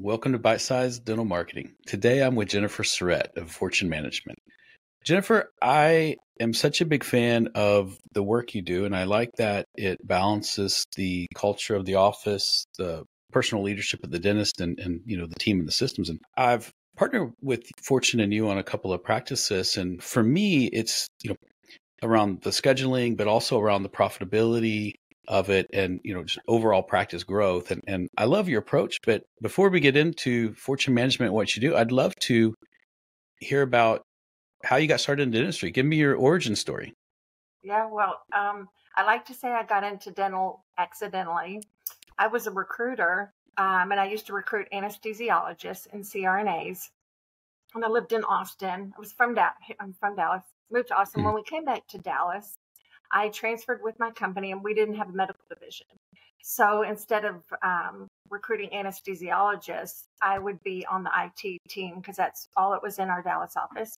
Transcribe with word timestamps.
Welcome 0.00 0.32
to 0.32 0.40
Bite 0.40 0.60
Size 0.60 0.98
Dental 0.98 1.24
Marketing. 1.24 1.76
Today 1.86 2.20
I'm 2.20 2.34
with 2.34 2.48
Jennifer 2.48 2.82
Surette 2.82 3.36
of 3.36 3.48
Fortune 3.48 3.88
Management. 3.88 4.40
Jennifer, 5.04 5.52
I 5.62 6.16
am 6.40 6.52
such 6.52 6.80
a 6.80 6.84
big 6.84 7.04
fan 7.04 7.50
of 7.54 7.96
the 8.12 8.22
work 8.22 8.56
you 8.56 8.62
do, 8.62 8.86
and 8.86 8.96
I 8.96 9.04
like 9.04 9.30
that 9.38 9.66
it 9.76 10.04
balances 10.04 10.84
the 10.96 11.28
culture 11.36 11.76
of 11.76 11.84
the 11.84 11.94
office, 11.94 12.66
the 12.76 13.04
personal 13.30 13.62
leadership 13.62 14.02
of 14.02 14.10
the 14.10 14.18
dentist, 14.18 14.60
and, 14.60 14.80
and 14.80 15.00
you 15.06 15.16
know 15.16 15.26
the 15.26 15.38
team 15.38 15.60
and 15.60 15.68
the 15.68 15.72
systems. 15.72 16.10
And 16.10 16.18
I've 16.36 16.72
partnered 16.96 17.30
with 17.40 17.62
Fortune 17.80 18.18
and 18.18 18.34
you 18.34 18.48
on 18.48 18.58
a 18.58 18.64
couple 18.64 18.92
of 18.92 19.04
practices, 19.04 19.76
and 19.76 20.02
for 20.02 20.24
me, 20.24 20.66
it's 20.66 21.06
you 21.22 21.30
know 21.30 21.36
around 22.02 22.42
the 22.42 22.50
scheduling, 22.50 23.16
but 23.16 23.28
also 23.28 23.60
around 23.60 23.84
the 23.84 23.88
profitability 23.88 24.94
of 25.28 25.50
it 25.50 25.68
and 25.72 26.00
you 26.04 26.14
know 26.14 26.22
just 26.24 26.38
overall 26.48 26.82
practice 26.82 27.24
growth 27.24 27.70
and 27.70 27.82
and 27.86 28.08
I 28.16 28.24
love 28.24 28.48
your 28.48 28.60
approach 28.60 29.00
but 29.02 29.24
before 29.40 29.68
we 29.68 29.80
get 29.80 29.96
into 29.96 30.54
fortune 30.54 30.94
management 30.94 31.32
what 31.32 31.54
you 31.56 31.60
do 31.60 31.76
I'd 31.76 31.92
love 31.92 32.14
to 32.16 32.54
hear 33.38 33.62
about 33.62 34.02
how 34.64 34.76
you 34.76 34.86
got 34.88 35.00
started 35.00 35.24
in 35.24 35.30
dentistry 35.30 35.70
give 35.70 35.86
me 35.86 35.96
your 35.96 36.14
origin 36.16 36.56
story. 36.56 36.94
Yeah 37.62 37.88
well 37.90 38.20
um, 38.36 38.68
I 38.96 39.04
like 39.04 39.24
to 39.26 39.34
say 39.34 39.48
I 39.48 39.64
got 39.64 39.84
into 39.84 40.10
dental 40.10 40.64
accidentally. 40.78 41.62
I 42.18 42.28
was 42.28 42.46
a 42.46 42.50
recruiter 42.50 43.32
um, 43.56 43.92
and 43.92 44.00
I 44.00 44.06
used 44.06 44.26
to 44.26 44.32
recruit 44.32 44.68
anesthesiologists 44.72 45.86
and 45.92 46.04
CRNAs 46.04 46.90
and 47.74 47.84
I 47.84 47.88
lived 47.88 48.12
in 48.12 48.22
Austin. 48.24 48.92
I 48.96 49.00
was 49.00 49.12
from 49.12 49.34
da- 49.34 49.50
I'm 49.80 49.94
from 49.94 50.16
Dallas 50.16 50.42
moved 50.70 50.88
to 50.88 50.96
Austin. 50.96 51.20
Mm-hmm. 51.20 51.26
when 51.26 51.34
we 51.34 51.42
came 51.44 51.64
back 51.64 51.86
to 51.88 51.98
Dallas 51.98 52.54
I 53.14 53.28
transferred 53.28 53.80
with 53.82 53.98
my 54.00 54.10
company 54.10 54.50
and 54.50 54.62
we 54.62 54.74
didn't 54.74 54.96
have 54.96 55.08
a 55.08 55.12
medical 55.12 55.44
division. 55.48 55.86
So 56.42 56.82
instead 56.82 57.24
of 57.24 57.42
um, 57.62 58.08
recruiting 58.28 58.70
anesthesiologists, 58.70 60.02
I 60.20 60.38
would 60.38 60.62
be 60.62 60.84
on 60.90 61.04
the 61.04 61.10
IT 61.16 61.60
team 61.70 62.00
because 62.00 62.16
that's 62.16 62.48
all 62.56 62.74
it 62.74 62.82
was 62.82 62.98
in 62.98 63.08
our 63.08 63.22
Dallas 63.22 63.56
office. 63.56 63.96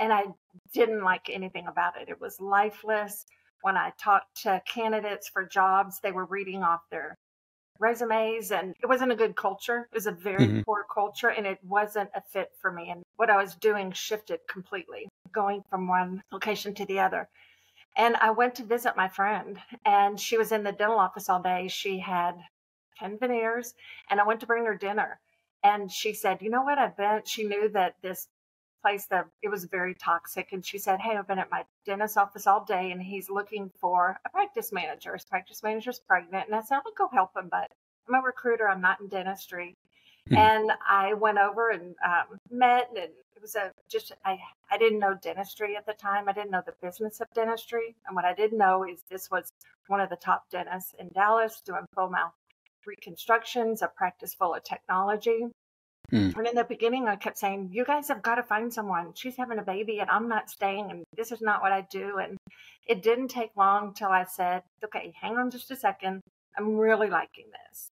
And 0.00 0.12
I 0.12 0.24
didn't 0.72 1.04
like 1.04 1.30
anything 1.30 1.66
about 1.68 2.00
it. 2.00 2.08
It 2.08 2.20
was 2.20 2.40
lifeless. 2.40 3.26
When 3.60 3.76
I 3.76 3.92
talked 4.00 4.42
to 4.42 4.60
candidates 4.66 5.28
for 5.28 5.44
jobs, 5.44 6.00
they 6.02 6.10
were 6.10 6.24
reading 6.24 6.62
off 6.64 6.80
their 6.90 7.14
resumes 7.78 8.50
and 8.50 8.74
it 8.82 8.86
wasn't 8.86 9.12
a 9.12 9.16
good 9.16 9.36
culture. 9.36 9.88
It 9.92 9.94
was 9.94 10.06
a 10.06 10.12
very 10.12 10.46
mm-hmm. 10.46 10.60
poor 10.62 10.84
culture 10.92 11.28
and 11.28 11.46
it 11.46 11.58
wasn't 11.62 12.10
a 12.14 12.22
fit 12.22 12.50
for 12.60 12.72
me. 12.72 12.90
And 12.90 13.02
what 13.16 13.30
I 13.30 13.36
was 13.36 13.54
doing 13.56 13.92
shifted 13.92 14.40
completely, 14.48 15.08
going 15.32 15.62
from 15.70 15.86
one 15.86 16.22
location 16.32 16.74
to 16.74 16.86
the 16.86 17.00
other. 17.00 17.28
And 17.96 18.16
I 18.16 18.30
went 18.30 18.56
to 18.56 18.64
visit 18.64 18.96
my 18.96 19.08
friend, 19.08 19.58
and 19.84 20.18
she 20.18 20.36
was 20.36 20.50
in 20.50 20.64
the 20.64 20.72
dental 20.72 20.98
office 20.98 21.28
all 21.28 21.40
day. 21.40 21.68
She 21.68 22.00
had 22.00 22.34
10 22.98 23.18
veneers, 23.18 23.74
and 24.10 24.20
I 24.20 24.26
went 24.26 24.40
to 24.40 24.46
bring 24.46 24.64
her 24.64 24.74
dinner. 24.74 25.20
And 25.62 25.90
she 25.90 26.12
said, 26.12 26.42
You 26.42 26.50
know 26.50 26.62
what? 26.62 26.78
I've 26.78 26.96
been, 26.96 27.22
she 27.24 27.44
knew 27.44 27.68
that 27.70 27.94
this 28.02 28.28
place 28.82 29.06
that 29.06 29.26
it 29.42 29.48
was 29.48 29.64
very 29.64 29.94
toxic. 29.94 30.52
And 30.52 30.64
she 30.64 30.78
said, 30.78 31.00
Hey, 31.00 31.16
I've 31.16 31.28
been 31.28 31.38
at 31.38 31.50
my 31.50 31.64
dentist's 31.86 32.16
office 32.16 32.46
all 32.46 32.64
day, 32.64 32.90
and 32.90 33.00
he's 33.00 33.30
looking 33.30 33.70
for 33.80 34.18
a 34.26 34.30
practice 34.30 34.72
manager. 34.72 35.14
His 35.14 35.24
practice 35.24 35.62
manager's 35.62 36.00
pregnant. 36.00 36.46
And 36.46 36.56
I 36.56 36.62
said, 36.62 36.78
I'll 36.84 36.92
go 36.96 37.08
help 37.14 37.36
him, 37.36 37.48
but 37.50 37.70
I'm 38.08 38.14
a 38.14 38.20
recruiter. 38.20 38.68
I'm 38.68 38.82
not 38.82 39.00
in 39.00 39.08
dentistry. 39.08 39.76
Mm-hmm. 40.30 40.36
And 40.36 40.70
I 40.88 41.14
went 41.14 41.38
over 41.38 41.70
and 41.70 41.94
um, 42.04 42.38
met, 42.50 42.88
and 42.90 42.98
it 42.98 43.42
was 43.42 43.56
a 43.56 43.72
just 43.90 44.12
I 44.24 44.38
I 44.70 44.78
didn't 44.78 44.98
know 44.98 45.14
dentistry 45.20 45.76
at 45.76 45.84
the 45.84 45.92
time. 45.92 46.28
I 46.28 46.32
didn't 46.32 46.50
know 46.50 46.62
the 46.64 46.74
business 46.80 47.20
of 47.20 47.28
dentistry, 47.34 47.94
and 48.06 48.16
what 48.16 48.24
I 48.24 48.32
did 48.32 48.52
know 48.52 48.84
is 48.84 49.02
this 49.10 49.30
was 49.30 49.50
one 49.88 50.00
of 50.00 50.08
the 50.08 50.16
top 50.16 50.48
dentists 50.50 50.94
in 50.98 51.08
Dallas 51.14 51.60
doing 51.64 51.84
full 51.94 52.08
mouth 52.08 52.32
reconstructions, 52.86 53.82
a 53.82 53.88
practice 53.88 54.34
full 54.34 54.54
of 54.54 54.62
technology. 54.64 55.48
Mm. 56.12 56.36
And 56.36 56.46
in 56.46 56.54
the 56.54 56.64
beginning, 56.64 57.06
I 57.08 57.16
kept 57.16 57.38
saying, 57.38 57.70
"You 57.72 57.84
guys 57.84 58.08
have 58.08 58.22
got 58.22 58.36
to 58.36 58.42
find 58.42 58.72
someone. 58.72 59.12
She's 59.14 59.36
having 59.36 59.58
a 59.58 59.62
baby, 59.62 59.98
and 59.98 60.10
I'm 60.10 60.28
not 60.28 60.50
staying, 60.50 60.90
and 60.90 61.04
this 61.16 61.32
is 61.32 61.40
not 61.42 61.60
what 61.60 61.72
I 61.72 61.82
do." 61.82 62.18
And 62.18 62.38
it 62.86 63.02
didn't 63.02 63.28
take 63.28 63.50
long 63.56 63.92
till 63.94 64.10
I 64.10 64.24
said, 64.24 64.62
"Okay, 64.82 65.12
hang 65.20 65.36
on 65.36 65.50
just 65.50 65.70
a 65.70 65.76
second. 65.76 66.20
I'm 66.56 66.76
really 66.76 67.10
liking 67.10 67.46
this." 67.50 67.90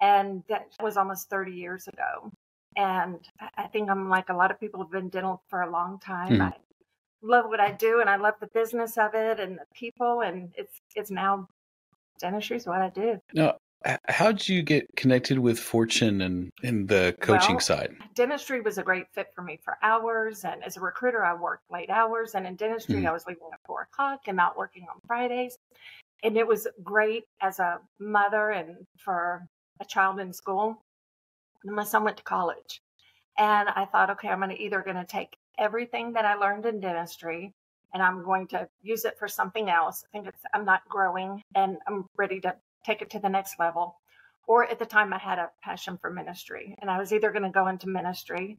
And 0.00 0.42
that 0.48 0.68
was 0.82 0.96
almost 0.96 1.30
30 1.30 1.52
years 1.52 1.88
ago. 1.88 2.30
And 2.76 3.20
I 3.56 3.68
think 3.68 3.88
I'm 3.88 4.08
like 4.08 4.28
a 4.28 4.34
lot 4.34 4.50
of 4.50 4.58
people 4.58 4.80
have 4.80 4.90
been 4.90 5.08
dental 5.08 5.42
for 5.48 5.62
a 5.62 5.70
long 5.70 5.98
time. 6.00 6.32
Mm. 6.32 6.40
I 6.40 6.52
love 7.22 7.46
what 7.46 7.60
I 7.60 7.70
do 7.72 8.00
and 8.00 8.10
I 8.10 8.16
love 8.16 8.34
the 8.40 8.48
business 8.48 8.98
of 8.98 9.14
it 9.14 9.40
and 9.40 9.56
the 9.56 9.66
people 9.74 10.22
and 10.22 10.50
it's 10.56 10.80
it's 10.94 11.10
now 11.10 11.48
dentistry 12.20 12.56
is 12.56 12.66
what 12.66 12.80
I 12.80 12.90
do. 12.90 13.18
Now, 13.32 13.56
how 14.08 14.32
did 14.32 14.48
you 14.48 14.62
get 14.62 14.86
connected 14.96 15.38
with 15.38 15.58
Fortune 15.58 16.22
and 16.22 16.50
in 16.62 16.86
the 16.86 17.16
coaching 17.20 17.56
well, 17.56 17.60
side? 17.60 17.94
Dentistry 18.14 18.60
was 18.60 18.78
a 18.78 18.82
great 18.82 19.06
fit 19.12 19.28
for 19.34 19.42
me 19.42 19.58
for 19.62 19.76
hours, 19.82 20.44
and 20.44 20.64
as 20.64 20.76
a 20.76 20.80
recruiter, 20.80 21.24
I 21.24 21.34
worked 21.34 21.70
late 21.70 21.90
hours, 21.90 22.34
and 22.34 22.46
in 22.46 22.56
dentistry, 22.56 23.02
mm. 23.02 23.08
I 23.08 23.12
was 23.12 23.26
leaving 23.26 23.48
at 23.52 23.60
four 23.66 23.82
o'clock 23.82 24.20
and 24.26 24.36
not 24.36 24.56
working 24.56 24.86
on 24.90 25.00
Fridays, 25.06 25.58
and 26.22 26.38
it 26.38 26.46
was 26.46 26.66
great 26.82 27.24
as 27.42 27.58
a 27.58 27.78
mother 27.98 28.50
and 28.50 28.86
for 28.96 29.46
a 29.80 29.84
child 29.84 30.20
in 30.20 30.32
school. 30.32 30.82
My 31.64 31.84
son 31.84 32.04
went 32.04 32.18
to 32.18 32.22
college. 32.22 32.80
And 33.38 33.68
I 33.68 33.86
thought, 33.86 34.10
okay, 34.10 34.28
I'm 34.28 34.38
going 34.38 34.50
to 34.50 34.62
either 34.62 34.82
going 34.82 34.96
to 34.96 35.04
take 35.04 35.36
everything 35.58 36.12
that 36.12 36.24
I 36.24 36.34
learned 36.34 36.66
in 36.66 36.80
dentistry 36.80 37.52
and 37.92 38.02
I'm 38.02 38.24
going 38.24 38.48
to 38.48 38.68
use 38.82 39.04
it 39.04 39.18
for 39.18 39.28
something 39.28 39.70
else. 39.70 40.04
I 40.04 40.08
think 40.12 40.28
it's, 40.28 40.42
I'm 40.52 40.64
not 40.64 40.88
growing 40.88 41.42
and 41.54 41.78
I'm 41.86 42.06
ready 42.16 42.40
to 42.40 42.56
take 42.84 43.02
it 43.02 43.10
to 43.10 43.18
the 43.18 43.28
next 43.28 43.58
level. 43.58 43.96
Or 44.46 44.68
at 44.68 44.78
the 44.78 44.84
time, 44.84 45.12
I 45.12 45.18
had 45.18 45.38
a 45.38 45.50
passion 45.62 45.98
for 45.98 46.10
ministry 46.10 46.76
and 46.80 46.90
I 46.90 46.98
was 46.98 47.12
either 47.12 47.30
going 47.30 47.44
to 47.44 47.50
go 47.50 47.66
into 47.68 47.88
ministry 47.88 48.58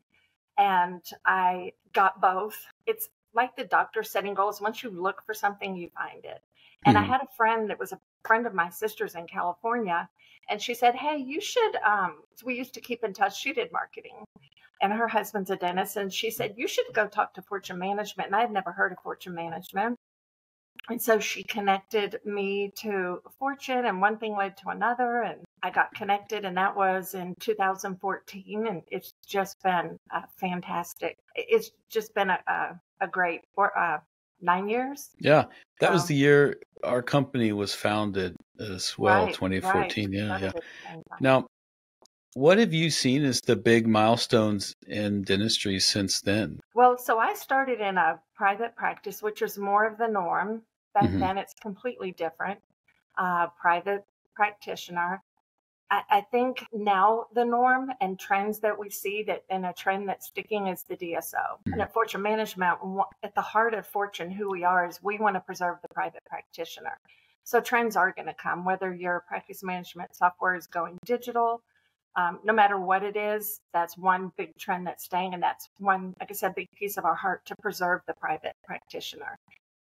and 0.58 1.02
I 1.26 1.74
got 1.94 2.22
both. 2.22 2.58
It's 2.86 3.10
like 3.34 3.56
the 3.56 3.66
doctor 3.66 4.04
setting 4.04 4.34
goals. 4.34 4.62
Once 4.62 4.82
you 4.82 4.90
look 4.90 5.22
for 5.26 5.34
something, 5.34 5.76
you 5.76 5.90
find 5.96 6.24
it. 6.26 6.42
And 6.86 6.96
mm-hmm. 6.96 7.04
I 7.06 7.14
had 7.14 7.22
a 7.22 7.36
friend 7.36 7.70
that 7.70 7.80
was 7.80 7.92
a 7.92 8.00
friend 8.26 8.46
of 8.48 8.54
my 8.54 8.70
sister's 8.70 9.16
in 9.16 9.28
California, 9.28 10.10
and 10.50 10.62
she 10.62 10.74
said, 10.74 10.96
"Hey, 10.96 11.18
you 11.18 11.42
should." 11.42 11.76
Um, 11.78 12.24
we 12.44 12.56
used 12.56 12.74
to 12.76 12.82
keep 12.82 13.04
in 13.04 13.14
touch. 13.14 13.40
She 13.40 13.54
did 13.54 13.72
marketing, 13.72 14.26
and 14.82 14.94
her 14.94 15.08
husband's 15.08 15.52
a 15.52 15.56
dentist, 15.56 15.98
and 15.98 16.14
she 16.14 16.32
said 16.32 16.56
you 16.58 16.68
should 16.68 16.86
go 16.94 17.08
talk 17.08 17.34
to 17.36 17.42
Fortune 17.42 17.80
Management. 17.80 18.28
And 18.28 18.36
I 18.36 18.42
had 18.42 18.52
never 18.52 18.72
heard 18.72 18.92
of 18.92 19.00
Fortune 19.00 19.36
Management, 19.36 19.98
and 20.90 21.02
so 21.02 21.20
she 21.20 21.44
connected 21.44 22.20
me 22.26 22.72
to 22.78 23.22
Fortune, 23.40 23.86
and 23.86 24.02
one 24.02 24.18
thing 24.18 24.36
led 24.36 24.56
to 24.58 24.70
another, 24.70 25.22
and 25.24 25.44
I 25.64 25.72
got 25.72 25.94
connected, 25.96 26.46
and 26.46 26.56
that 26.58 26.76
was 26.76 27.16
in 27.16 27.34
2014, 27.40 28.68
and 28.68 28.84
it's 28.92 29.14
just 29.26 29.62
been 29.64 29.98
uh, 30.14 30.22
fantastic. 30.38 31.18
It's 31.36 31.72
just 31.90 32.14
been 32.14 32.30
a, 32.30 32.40
a, 32.48 32.80
a 33.02 33.08
great 33.08 33.42
or 33.56 33.78
uh, 33.78 34.00
nine 34.42 34.70
years. 34.70 35.10
Yeah, 35.20 35.46
that 35.80 35.88
so. 35.88 35.94
was 35.94 36.08
the 36.08 36.16
year 36.16 36.58
our 36.84 37.02
company 37.02 37.52
was 37.52 37.74
founded 37.74 38.36
as 38.60 38.98
well, 38.98 39.26
right, 39.26 39.34
2014. 39.34 40.06
Right. 40.06 40.14
Yeah, 40.14 40.40
yeah. 40.40 40.52
Now, 41.20 41.48
what 42.36 42.58
have 42.58 42.74
you 42.74 42.90
seen 42.90 43.24
as 43.24 43.42
the 43.42 43.56
big 43.56 43.88
milestones 43.88 44.76
in 44.88 45.24
dentistry 45.24 45.80
since 45.80 46.22
then? 46.22 46.60
Well, 46.74 46.98
so 46.98 47.18
I 47.18 47.34
started 47.34 47.80
in 47.80 47.98
a 47.98 48.20
private 48.36 48.76
practice, 48.76 49.22
which 49.22 49.42
was 49.42 49.58
more 49.58 49.86
of 49.86 49.98
the 49.98 50.08
norm. 50.08 50.62
Back 50.94 51.06
mm-hmm. 51.06 51.20
then, 51.20 51.38
it's 51.38 51.54
completely 51.54 52.12
different. 52.12 52.60
Uh, 53.18 53.48
private 53.60 54.06
practitioner. 54.36 55.22
I, 55.92 56.02
I 56.10 56.22
think 56.22 56.66
now 56.74 57.28
the 57.34 57.46
norm 57.46 57.92
and 58.02 58.20
trends 58.20 58.60
that 58.60 58.78
we 58.78 58.90
see 58.90 59.24
that 59.24 59.44
and 59.50 59.66
a 59.66 59.74
trend 59.74 60.10
that's 60.10 60.28
sticking 60.28 60.68
is 60.68 60.84
the 60.84 60.96
DSO. 60.96 61.34
Mm-hmm. 61.36 61.74
And 61.74 61.82
at 61.82 61.94
Fortune 61.94 62.22
Management, 62.22 62.80
at 63.24 63.36
the 63.36 63.42
heart 63.42 63.74
of 63.74 63.86
Fortune, 63.86 64.32
who 64.32 64.50
we 64.50 64.64
are 64.64 64.88
is 64.88 65.02
we 65.04 65.18
want 65.20 65.36
to 65.36 65.42
preserve 65.42 65.78
the 65.82 65.94
private 65.94 66.24
practitioner. 66.26 66.98
So 67.44 67.62
trends 67.62 67.96
are 67.96 68.12
going 68.12 68.28
to 68.28 68.34
come, 68.34 68.66
whether 68.66 68.94
your 68.94 69.24
practice 69.28 69.64
management 69.64 70.16
software 70.16 70.56
is 70.56 70.66
going 70.66 70.98
digital, 71.06 71.62
um, 72.16 72.40
no 72.44 72.54
matter 72.54 72.80
what 72.80 73.04
it 73.04 73.18
is, 73.18 73.60
that's 73.74 73.98
one 73.98 74.32
big 74.38 74.56
trend 74.58 74.88
that's 74.88 75.04
staying. 75.04 75.34
And 75.34 75.44
that's 75.44 75.70
one, 75.80 76.14
like 76.20 76.32
I 76.32 76.34
said, 76.34 76.56
big 76.56 76.70
piece 76.72 76.98
of 76.98 77.06
our 77.06 77.16
heart 77.16 77.46
to 77.48 77.56
preserve 77.62 78.02
the 78.08 78.14
private 78.14 78.56
practitioner. 78.64 79.38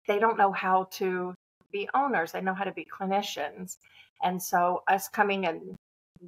They 0.08 0.19
don't 0.19 0.37
know 0.37 0.52
how 0.52 0.88
to 0.93 1.34
be 1.73 1.88
owners, 1.94 2.32
they 2.32 2.40
know 2.40 2.55
how 2.55 2.64
to 2.64 2.73
be 2.73 2.87
clinicians. 2.87 3.78
And 4.23 4.43
so 4.43 4.82
us 4.88 5.08
coming 5.08 5.46
and 5.46 5.76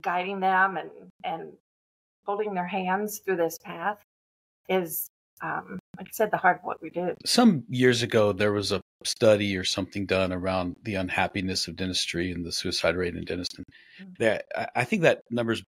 guiding 0.03 0.41
them 0.41 0.77
and 0.77 0.91
and 1.25 1.53
holding 2.25 2.55
their 2.55 2.67
hands 2.67 3.21
through 3.25 3.37
this 3.37 3.59
path 3.65 3.99
is 4.69 5.09
um, 5.43 5.79
like 5.99 6.09
I 6.09 6.11
said, 6.13 6.31
the 6.31 6.39
heart 6.39 6.59
of 6.59 6.65
what 6.65 6.83
we 6.83 6.91
do. 6.91 7.15
Some 7.25 7.65
years 7.69 8.03
ago, 8.03 8.33
there 8.33 8.53
was 8.53 8.73
a 8.73 8.81
study 9.05 9.57
or 9.57 9.65
something 9.65 10.07
done 10.07 10.33
around 10.33 10.77
the 10.83 10.95
unhappiness 10.95 11.69
of 11.69 11.77
dentistry 11.77 12.33
and 12.33 12.45
the 12.45 12.53
suicide 12.53 12.97
rate 12.97 13.15
in 13.15 13.25
dentistry. 13.25 13.65
Mm-hmm. 14.01 14.13
That 14.19 14.47
I 14.75 14.85
think 14.85 15.03
that 15.03 15.21
number's 15.31 15.63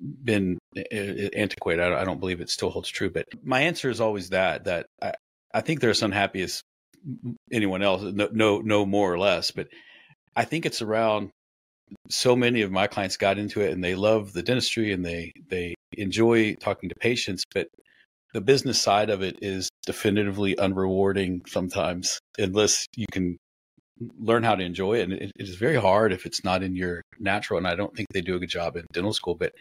been 0.00 0.58
antiquated. 0.74 1.92
I 1.92 2.04
don't 2.04 2.20
believe 2.20 2.40
it 2.40 2.50
still 2.50 2.70
holds 2.70 2.88
true. 2.88 3.10
But 3.10 3.26
my 3.42 3.62
answer 3.62 3.88
is 3.88 4.00
always 4.00 4.30
that 4.30 4.64
that 4.64 4.86
I, 5.00 5.14
I 5.54 5.60
think 5.60 5.80
they're 5.80 5.90
as 5.90 6.02
unhappy 6.02 6.42
as 6.42 6.62
anyone 7.50 7.82
else. 7.82 8.02
No, 8.02 8.28
no, 8.32 8.60
no 8.60 8.86
more 8.86 9.12
or 9.12 9.18
less. 9.18 9.50
But 9.50 9.68
I 10.36 10.44
think 10.44 10.66
it's 10.66 10.82
around 10.82 11.30
so 12.08 12.36
many 12.36 12.62
of 12.62 12.70
my 12.70 12.86
clients 12.86 13.16
got 13.16 13.38
into 13.38 13.60
it 13.60 13.72
and 13.72 13.82
they 13.82 13.94
love 13.94 14.32
the 14.32 14.42
dentistry 14.42 14.92
and 14.92 15.04
they 15.04 15.32
they 15.48 15.74
enjoy 15.92 16.54
talking 16.54 16.88
to 16.88 16.94
patients, 16.96 17.44
but 17.54 17.68
the 18.34 18.40
business 18.40 18.80
side 18.80 19.10
of 19.10 19.22
it 19.22 19.38
is 19.42 19.68
definitively 19.86 20.54
unrewarding 20.56 21.48
sometimes 21.48 22.18
unless 22.38 22.86
you 22.94 23.06
can 23.10 23.36
learn 24.20 24.42
how 24.42 24.54
to 24.54 24.62
enjoy 24.62 24.98
it. 24.98 25.02
And 25.04 25.12
it, 25.14 25.32
it 25.36 25.48
is 25.48 25.56
very 25.56 25.76
hard 25.76 26.12
if 26.12 26.26
it's 26.26 26.44
not 26.44 26.62
in 26.62 26.76
your 26.76 27.02
natural 27.18 27.58
and 27.58 27.66
i 27.66 27.74
don't 27.74 27.94
think 27.96 28.06
they 28.12 28.20
do 28.20 28.36
a 28.36 28.38
good 28.38 28.48
job 28.48 28.76
in 28.76 28.84
dental 28.92 29.12
school 29.12 29.34
but 29.34 29.52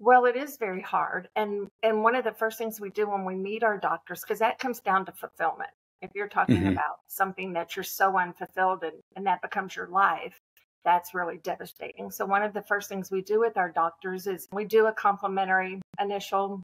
well 0.00 0.24
it 0.24 0.34
is 0.34 0.56
very 0.56 0.80
hard. 0.80 1.28
And 1.36 1.68
and 1.82 2.02
one 2.02 2.16
of 2.16 2.24
the 2.24 2.32
first 2.32 2.58
things 2.58 2.80
we 2.80 2.90
do 2.90 3.08
when 3.08 3.24
we 3.24 3.36
meet 3.36 3.62
our 3.62 3.78
doctors 3.78 4.22
because 4.22 4.40
that 4.40 4.58
comes 4.58 4.80
down 4.80 5.06
to 5.06 5.12
fulfillment. 5.12 5.70
If 6.02 6.10
you're 6.14 6.28
talking 6.28 6.56
mm-hmm. 6.56 6.72
about 6.72 7.00
something 7.08 7.52
that 7.52 7.76
you're 7.76 7.82
so 7.82 8.18
unfulfilled 8.18 8.82
and, 8.82 9.02
and 9.14 9.26
that 9.26 9.42
becomes 9.42 9.76
your 9.76 9.88
life 9.88 10.40
that's 10.84 11.14
really 11.14 11.38
devastating. 11.38 12.10
So 12.10 12.26
one 12.26 12.42
of 12.42 12.52
the 12.52 12.62
first 12.62 12.88
things 12.88 13.10
we 13.10 13.22
do 13.22 13.40
with 13.40 13.56
our 13.56 13.70
doctors 13.70 14.26
is 14.26 14.48
we 14.52 14.64
do 14.64 14.86
a 14.86 14.92
complimentary 14.92 15.80
initial 15.98 16.62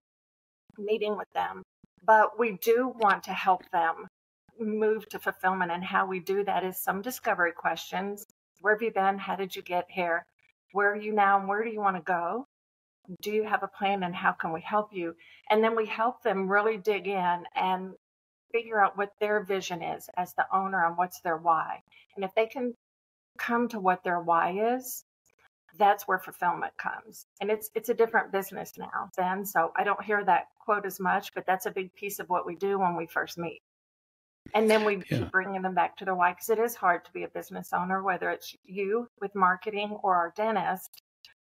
meeting 0.78 1.16
with 1.16 1.28
them 1.34 1.62
but 2.06 2.38
we 2.38 2.52
do 2.62 2.94
want 3.00 3.24
to 3.24 3.32
help 3.32 3.68
them 3.72 4.06
move 4.58 5.08
to 5.08 5.18
fulfillment. 5.18 5.72
And 5.72 5.84
how 5.84 6.06
we 6.06 6.20
do 6.20 6.44
that 6.44 6.64
is 6.64 6.78
some 6.78 7.02
discovery 7.02 7.52
questions. 7.52 8.24
Where 8.60 8.74
have 8.74 8.82
you 8.82 8.92
been? 8.92 9.18
How 9.18 9.36
did 9.36 9.54
you 9.54 9.62
get 9.62 9.86
here? 9.90 10.24
Where 10.72 10.92
are 10.92 10.96
you 10.96 11.12
now? 11.12 11.38
And 11.38 11.48
where 11.48 11.64
do 11.64 11.70
you 11.70 11.80
want 11.80 11.96
to 11.96 12.02
go? 12.02 12.46
Do 13.22 13.30
you 13.30 13.44
have 13.44 13.62
a 13.62 13.68
plan 13.68 14.02
and 14.02 14.14
how 14.14 14.32
can 14.32 14.52
we 14.52 14.60
help 14.60 14.92
you? 14.92 15.14
And 15.50 15.62
then 15.62 15.76
we 15.76 15.86
help 15.86 16.22
them 16.22 16.50
really 16.50 16.76
dig 16.76 17.06
in 17.06 17.44
and 17.54 17.94
figure 18.52 18.82
out 18.82 18.96
what 18.96 19.12
their 19.20 19.40
vision 19.44 19.82
is 19.82 20.08
as 20.16 20.32
the 20.34 20.46
owner 20.52 20.84
and 20.86 20.96
what's 20.96 21.20
their 21.20 21.36
why. 21.36 21.80
And 22.14 22.24
if 22.24 22.34
they 22.34 22.46
can 22.46 22.74
come 23.38 23.68
to 23.68 23.80
what 23.80 24.02
their 24.04 24.20
why 24.20 24.76
is 24.76 25.04
that's 25.78 26.08
where 26.08 26.18
fulfillment 26.18 26.72
comes 26.78 27.26
and 27.40 27.50
it's 27.50 27.70
it's 27.74 27.90
a 27.90 27.94
different 27.94 28.32
business 28.32 28.72
now 28.78 29.10
then 29.16 29.44
so 29.44 29.72
i 29.76 29.84
don't 29.84 30.02
hear 30.02 30.24
that 30.24 30.46
quote 30.58 30.86
as 30.86 30.98
much 30.98 31.34
but 31.34 31.44
that's 31.46 31.66
a 31.66 31.70
big 31.70 31.92
piece 31.94 32.18
of 32.18 32.28
what 32.28 32.46
we 32.46 32.56
do 32.56 32.78
when 32.78 32.96
we 32.96 33.06
first 33.06 33.36
meet 33.36 33.60
and 34.54 34.70
then 34.70 34.84
we 34.84 34.96
yeah. 34.96 35.18
keep 35.18 35.30
bringing 35.30 35.62
them 35.62 35.74
back 35.74 35.96
to 35.98 36.04
their 36.04 36.14
why 36.14 36.32
because 36.32 36.50
it 36.50 36.58
is 36.58 36.74
hard 36.74 37.04
to 37.04 37.12
be 37.12 37.24
a 37.24 37.28
business 37.28 37.70
owner, 37.72 38.02
whether 38.02 38.30
it's 38.30 38.54
you 38.64 39.08
with 39.20 39.34
marketing 39.34 39.98
or 40.02 40.14
our 40.14 40.32
dentist. 40.36 41.02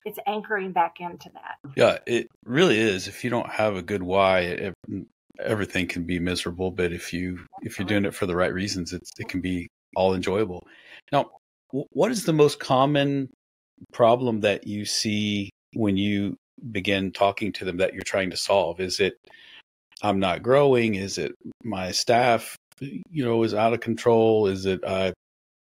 It's 0.05 0.19
anchoring 0.25 0.71
back 0.71 0.97
into 0.99 1.29
that. 1.33 1.71
Yeah, 1.75 1.97
it 2.05 2.27
really 2.45 2.79
is. 2.79 3.07
If 3.07 3.23
you 3.23 3.29
don't 3.29 3.49
have 3.49 3.75
a 3.75 3.81
good 3.81 4.01
why, 4.01 4.39
it, 4.39 4.73
mm, 4.89 5.05
everything 5.43 5.87
can 5.87 6.03
be 6.03 6.17
miserable. 6.19 6.71
But 6.71 6.93
if 6.93 7.11
you 7.11 7.39
if 7.61 7.77
you're 7.77 7.87
doing 7.87 8.05
it 8.05 8.13
for 8.15 8.25
the 8.25 8.35
right 8.35 8.53
reasons, 8.53 8.93
it's, 8.93 9.11
it 9.19 9.27
can 9.27 9.41
be 9.41 9.67
all 9.95 10.13
enjoyable. 10.13 10.65
Now, 11.11 11.31
what 11.71 12.11
is 12.11 12.25
the 12.25 12.33
most 12.33 12.59
common 12.59 13.29
problem 13.93 14.41
that 14.41 14.67
you 14.67 14.85
see 14.85 15.49
when 15.73 15.97
you 15.97 16.35
begin 16.71 17.11
talking 17.11 17.51
to 17.53 17.65
them 17.65 17.77
that 17.77 17.93
you're 17.93 18.03
trying 18.03 18.29
to 18.31 18.37
solve? 18.37 18.79
Is 18.79 18.99
it 18.99 19.15
I'm 20.01 20.19
not 20.19 20.43
growing? 20.43 20.95
Is 20.95 21.17
it 21.17 21.33
my 21.63 21.91
staff 21.91 22.55
you 22.79 23.25
know 23.25 23.43
is 23.43 23.53
out 23.53 23.73
of 23.73 23.79
control? 23.79 24.47
Is 24.47 24.65
it 24.65 24.83
I, 24.85 25.13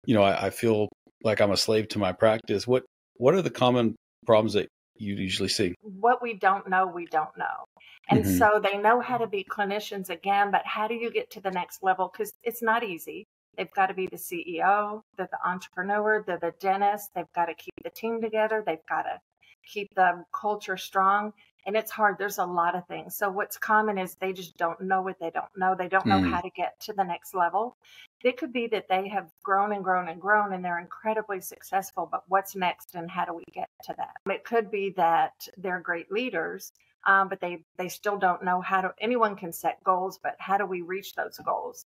you 0.06 0.14
know, 0.14 0.22
I, 0.22 0.46
I 0.46 0.50
feel 0.50 0.88
like 1.22 1.40
I'm 1.40 1.52
a 1.52 1.56
slave 1.56 1.88
to 1.88 1.98
my 1.98 2.12
practice? 2.12 2.66
What 2.66 2.84
what 3.16 3.34
are 3.34 3.42
the 3.42 3.50
common 3.50 3.96
problems 4.26 4.54
that 4.54 4.68
you 4.96 5.14
usually 5.14 5.48
see? 5.48 5.74
What 5.82 6.22
we 6.22 6.34
don't 6.34 6.68
know, 6.68 6.86
we 6.86 7.06
don't 7.06 7.36
know. 7.36 7.64
And 8.08 8.24
mm-hmm. 8.24 8.38
so 8.38 8.60
they 8.62 8.78
know 8.78 9.00
how 9.00 9.18
to 9.18 9.26
be 9.26 9.44
clinicians 9.48 10.10
again, 10.10 10.50
but 10.50 10.62
how 10.64 10.88
do 10.88 10.94
you 10.94 11.10
get 11.10 11.30
to 11.30 11.40
the 11.40 11.50
next 11.50 11.82
level? 11.82 12.10
Because 12.12 12.32
it's 12.42 12.62
not 12.62 12.82
easy. 12.82 13.26
They've 13.56 13.72
got 13.74 13.86
to 13.86 13.94
be 13.94 14.06
the 14.06 14.16
CEO, 14.16 15.02
they're 15.16 15.28
the 15.30 15.48
entrepreneur, 15.48 16.22
they're 16.26 16.38
the 16.38 16.54
dentist, 16.60 17.10
they've 17.14 17.32
got 17.34 17.46
to 17.46 17.54
keep 17.54 17.74
the 17.82 17.90
team 17.90 18.20
together, 18.20 18.62
they've 18.64 18.86
got 18.88 19.02
to 19.02 19.20
keep 19.66 19.94
the 19.94 20.24
culture 20.32 20.76
strong 20.76 21.32
and 21.66 21.76
it's 21.76 21.90
hard. 21.90 22.16
There's 22.18 22.38
a 22.38 22.44
lot 22.44 22.74
of 22.74 22.86
things. 22.86 23.16
So 23.16 23.30
what's 23.30 23.58
common 23.58 23.98
is 23.98 24.14
they 24.14 24.32
just 24.32 24.56
don't 24.56 24.80
know 24.80 25.02
what 25.02 25.18
they 25.20 25.30
don't 25.30 25.50
know. 25.56 25.74
They 25.78 25.88
don't 25.88 26.06
know 26.06 26.20
mm. 26.20 26.30
how 26.30 26.40
to 26.40 26.50
get 26.50 26.80
to 26.80 26.92
the 26.92 27.04
next 27.04 27.34
level. 27.34 27.76
It 28.22 28.36
could 28.36 28.52
be 28.52 28.66
that 28.68 28.88
they 28.88 29.08
have 29.08 29.28
grown 29.42 29.72
and 29.72 29.84
grown 29.84 30.08
and 30.08 30.20
grown 30.20 30.52
and 30.52 30.64
they're 30.64 30.78
incredibly 30.78 31.40
successful, 31.40 32.08
but 32.10 32.24
what's 32.28 32.56
next 32.56 32.94
and 32.94 33.10
how 33.10 33.24
do 33.24 33.34
we 33.34 33.44
get 33.52 33.68
to 33.84 33.94
that? 33.96 34.16
It 34.32 34.44
could 34.44 34.70
be 34.70 34.90
that 34.96 35.32
they're 35.56 35.80
great 35.80 36.10
leaders, 36.10 36.72
um, 37.06 37.28
but 37.28 37.40
they 37.40 37.62
they 37.76 37.88
still 37.88 38.18
don't 38.18 38.44
know 38.44 38.60
how 38.60 38.82
to. 38.82 38.92
Anyone 39.00 39.36
can 39.36 39.52
set 39.52 39.82
goals, 39.84 40.18
but 40.22 40.36
how 40.38 40.58
do 40.58 40.66
we 40.66 40.82
reach 40.82 41.14
those 41.14 41.38
goals? 41.38 41.84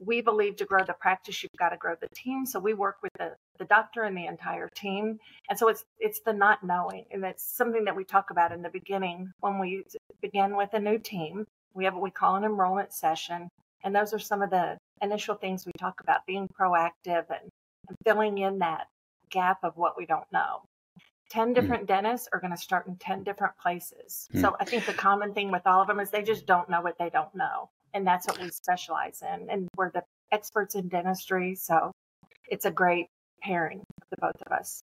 We 0.00 0.20
believe 0.20 0.56
to 0.56 0.64
grow 0.64 0.84
the 0.84 0.94
practice, 0.94 1.42
you've 1.42 1.50
got 1.58 1.70
to 1.70 1.76
grow 1.76 1.94
the 2.00 2.08
team. 2.14 2.46
So 2.46 2.58
we 2.58 2.74
work 2.74 2.96
with 3.02 3.12
the, 3.18 3.32
the 3.58 3.64
doctor 3.64 4.02
and 4.02 4.16
the 4.16 4.26
entire 4.26 4.68
team. 4.74 5.18
And 5.48 5.58
so 5.58 5.68
it's 5.68 5.84
it's 5.98 6.20
the 6.20 6.32
not 6.32 6.64
knowing. 6.64 7.04
And 7.10 7.24
it's 7.24 7.44
something 7.44 7.84
that 7.84 7.96
we 7.96 8.04
talk 8.04 8.30
about 8.30 8.52
in 8.52 8.62
the 8.62 8.70
beginning 8.70 9.32
when 9.40 9.58
we 9.58 9.84
begin 10.20 10.56
with 10.56 10.70
a 10.72 10.80
new 10.80 10.98
team. 10.98 11.44
We 11.74 11.84
have 11.84 11.94
what 11.94 12.02
we 12.02 12.10
call 12.10 12.36
an 12.36 12.44
enrollment 12.44 12.92
session. 12.92 13.48
And 13.84 13.94
those 13.94 14.12
are 14.12 14.18
some 14.18 14.42
of 14.42 14.50
the 14.50 14.78
initial 15.00 15.34
things 15.34 15.66
we 15.66 15.72
talk 15.78 16.00
about 16.00 16.26
being 16.26 16.48
proactive 16.48 17.24
and, 17.30 17.48
and 17.88 17.96
filling 18.04 18.38
in 18.38 18.60
that 18.60 18.86
gap 19.30 19.58
of 19.62 19.76
what 19.76 19.96
we 19.96 20.06
don't 20.06 20.30
know. 20.32 20.62
10 21.30 21.48
hmm. 21.48 21.54
different 21.54 21.84
mm. 21.84 21.88
dentists 21.88 22.28
are 22.32 22.40
going 22.40 22.52
to 22.52 22.58
start 22.58 22.86
in 22.86 22.96
10 22.96 23.24
different 23.24 23.56
places. 23.56 24.28
Mm. 24.34 24.42
So 24.42 24.56
I 24.60 24.66
think 24.66 24.84
the 24.84 24.92
common 24.92 25.32
thing 25.32 25.50
with 25.50 25.66
all 25.66 25.80
of 25.80 25.88
them 25.88 25.98
is 25.98 26.10
they 26.10 26.22
just 26.22 26.46
don't 26.46 26.68
know 26.68 26.82
what 26.82 26.98
they 26.98 27.08
don't 27.08 27.34
know 27.34 27.70
and 27.94 28.06
that's 28.06 28.26
what 28.26 28.40
we 28.40 28.50
specialize 28.50 29.22
in. 29.22 29.50
And 29.50 29.68
we're 29.76 29.90
the 29.90 30.02
experts 30.30 30.74
in 30.74 30.88
dentistry, 30.88 31.54
so 31.54 31.92
it's 32.48 32.64
a 32.64 32.70
great 32.70 33.06
pairing 33.42 33.82
the 34.10 34.16
both 34.20 34.42
of 34.46 34.52
us. 34.52 34.82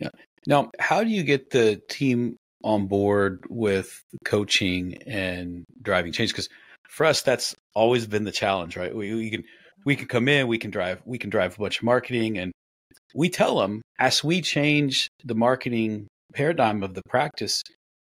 Yeah. 0.00 0.08
Now, 0.46 0.70
how 0.78 1.04
do 1.04 1.10
you 1.10 1.22
get 1.22 1.50
the 1.50 1.80
team 1.88 2.36
on 2.62 2.86
board 2.86 3.44
with 3.48 4.02
coaching 4.24 5.02
and 5.06 5.64
driving 5.82 6.12
change? 6.12 6.30
Because 6.30 6.48
for 6.88 7.06
us, 7.06 7.22
that's 7.22 7.54
always 7.74 8.06
been 8.06 8.24
the 8.24 8.32
challenge, 8.32 8.76
right? 8.76 8.94
We, 8.94 9.14
we 9.14 9.30
can 9.30 9.44
we 9.84 9.96
can 9.96 10.08
come 10.08 10.28
in, 10.28 10.48
we 10.48 10.58
can 10.58 10.70
drive, 10.70 11.02
we 11.04 11.18
can 11.18 11.30
drive 11.30 11.56
a 11.56 11.60
bunch 11.60 11.78
of 11.78 11.84
marketing, 11.84 12.38
and 12.38 12.52
we 13.14 13.28
tell 13.28 13.58
them 13.58 13.82
as 13.98 14.24
we 14.24 14.40
change 14.40 15.08
the 15.24 15.34
marketing 15.34 16.08
paradigm 16.32 16.82
of 16.82 16.94
the 16.94 17.02
practice, 17.08 17.62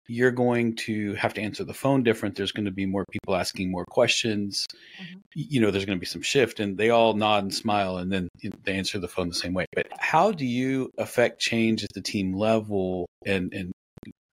you're 0.10 0.32
going 0.32 0.76
to 0.76 1.14
have 1.14 1.34
to 1.36 1.42
answer 1.42 1.64
the 1.64 1.74
phone 1.74 2.04
different. 2.04 2.36
There's 2.36 2.52
going 2.52 2.66
to 2.66 2.72
be 2.72 2.86
more 2.86 3.06
people 3.12 3.36
asking 3.36 3.72
more 3.72 3.86
questions. 3.86 4.66
Mm-hmm. 5.02 5.20
You 5.34 5.62
know, 5.62 5.72
there's 5.72 5.86
going 5.86 5.98
to 5.98 6.00
be 6.00 6.06
some 6.06 6.22
shift, 6.22 6.60
and 6.60 6.78
they 6.78 6.90
all 6.90 7.14
nod 7.14 7.44
and 7.44 7.54
smile, 7.54 7.98
and 7.98 8.12
then 8.12 8.28
they 8.64 8.74
answer 8.74 9.00
the 9.00 9.08
phone 9.08 9.30
the 9.30 9.36
same 9.36 9.54
way. 9.54 9.66
But 9.74 9.88
how 9.98 10.32
do 10.32 10.46
you 10.46 10.92
affect 10.98 11.40
change 11.40 11.84
at 11.84 11.94
the 11.94 12.02
team 12.02 12.34
level? 12.34 13.08
And 13.26 13.54
and 13.54 13.72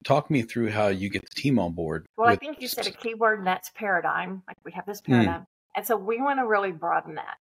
talk 0.05 0.31
me 0.31 0.43
through 0.43 0.70
how 0.70 0.87
you 0.88 1.11
get 1.11 1.23
the 1.23 1.40
team 1.40 1.58
on 1.58 1.73
board. 1.73 2.06
Well, 2.17 2.29
I 2.29 2.37
think 2.37 2.62
you 2.62 2.69
said 2.69 2.87
a 2.87 2.93
key 2.93 3.14
word, 3.14 3.38
and 3.38 3.46
that's 3.46 3.70
paradigm. 3.70 4.43
Like 4.46 4.56
we 4.65 4.72
have 4.72 4.86
this 4.86 5.03
hmm. 5.05 5.12
paradigm, 5.12 5.41
mm. 5.43 5.46
and 5.77 5.86
so 5.86 5.96
we 5.96 6.20
want 6.20 6.39
to 6.39 6.46
really 6.46 6.72
broaden 6.72 7.17
that. 7.17 7.36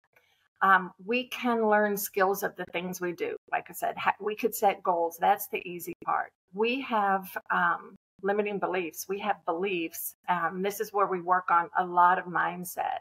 Um, 0.63 0.93
we 1.05 1.29
can 1.29 1.69
learn 1.69 1.97
skills 1.97 2.43
of 2.43 2.57
the 2.57 2.65
things 2.73 3.01
we 3.01 3.13
do. 3.13 3.37
Like 3.53 3.67
I 3.69 3.75
said, 3.75 3.97
we 4.19 4.35
could 4.35 4.55
set 4.55 4.83
goals. 4.83 5.19
That's 5.21 5.47
the 5.49 5.59
easy 5.69 5.93
part. 6.07 6.31
We 6.55 6.81
have 6.81 7.37
um, 7.51 7.97
limiting 8.25 8.59
beliefs. 8.59 9.07
We 9.09 9.21
have 9.21 9.45
beliefs. 9.45 10.17
Um, 10.29 10.63
this 10.63 10.81
is 10.81 10.93
where 10.93 11.07
we 11.07 11.21
work 11.21 11.51
on 11.51 11.69
a 11.79 11.85
lot 11.85 12.19
of 12.19 12.25
mindset. 12.25 12.99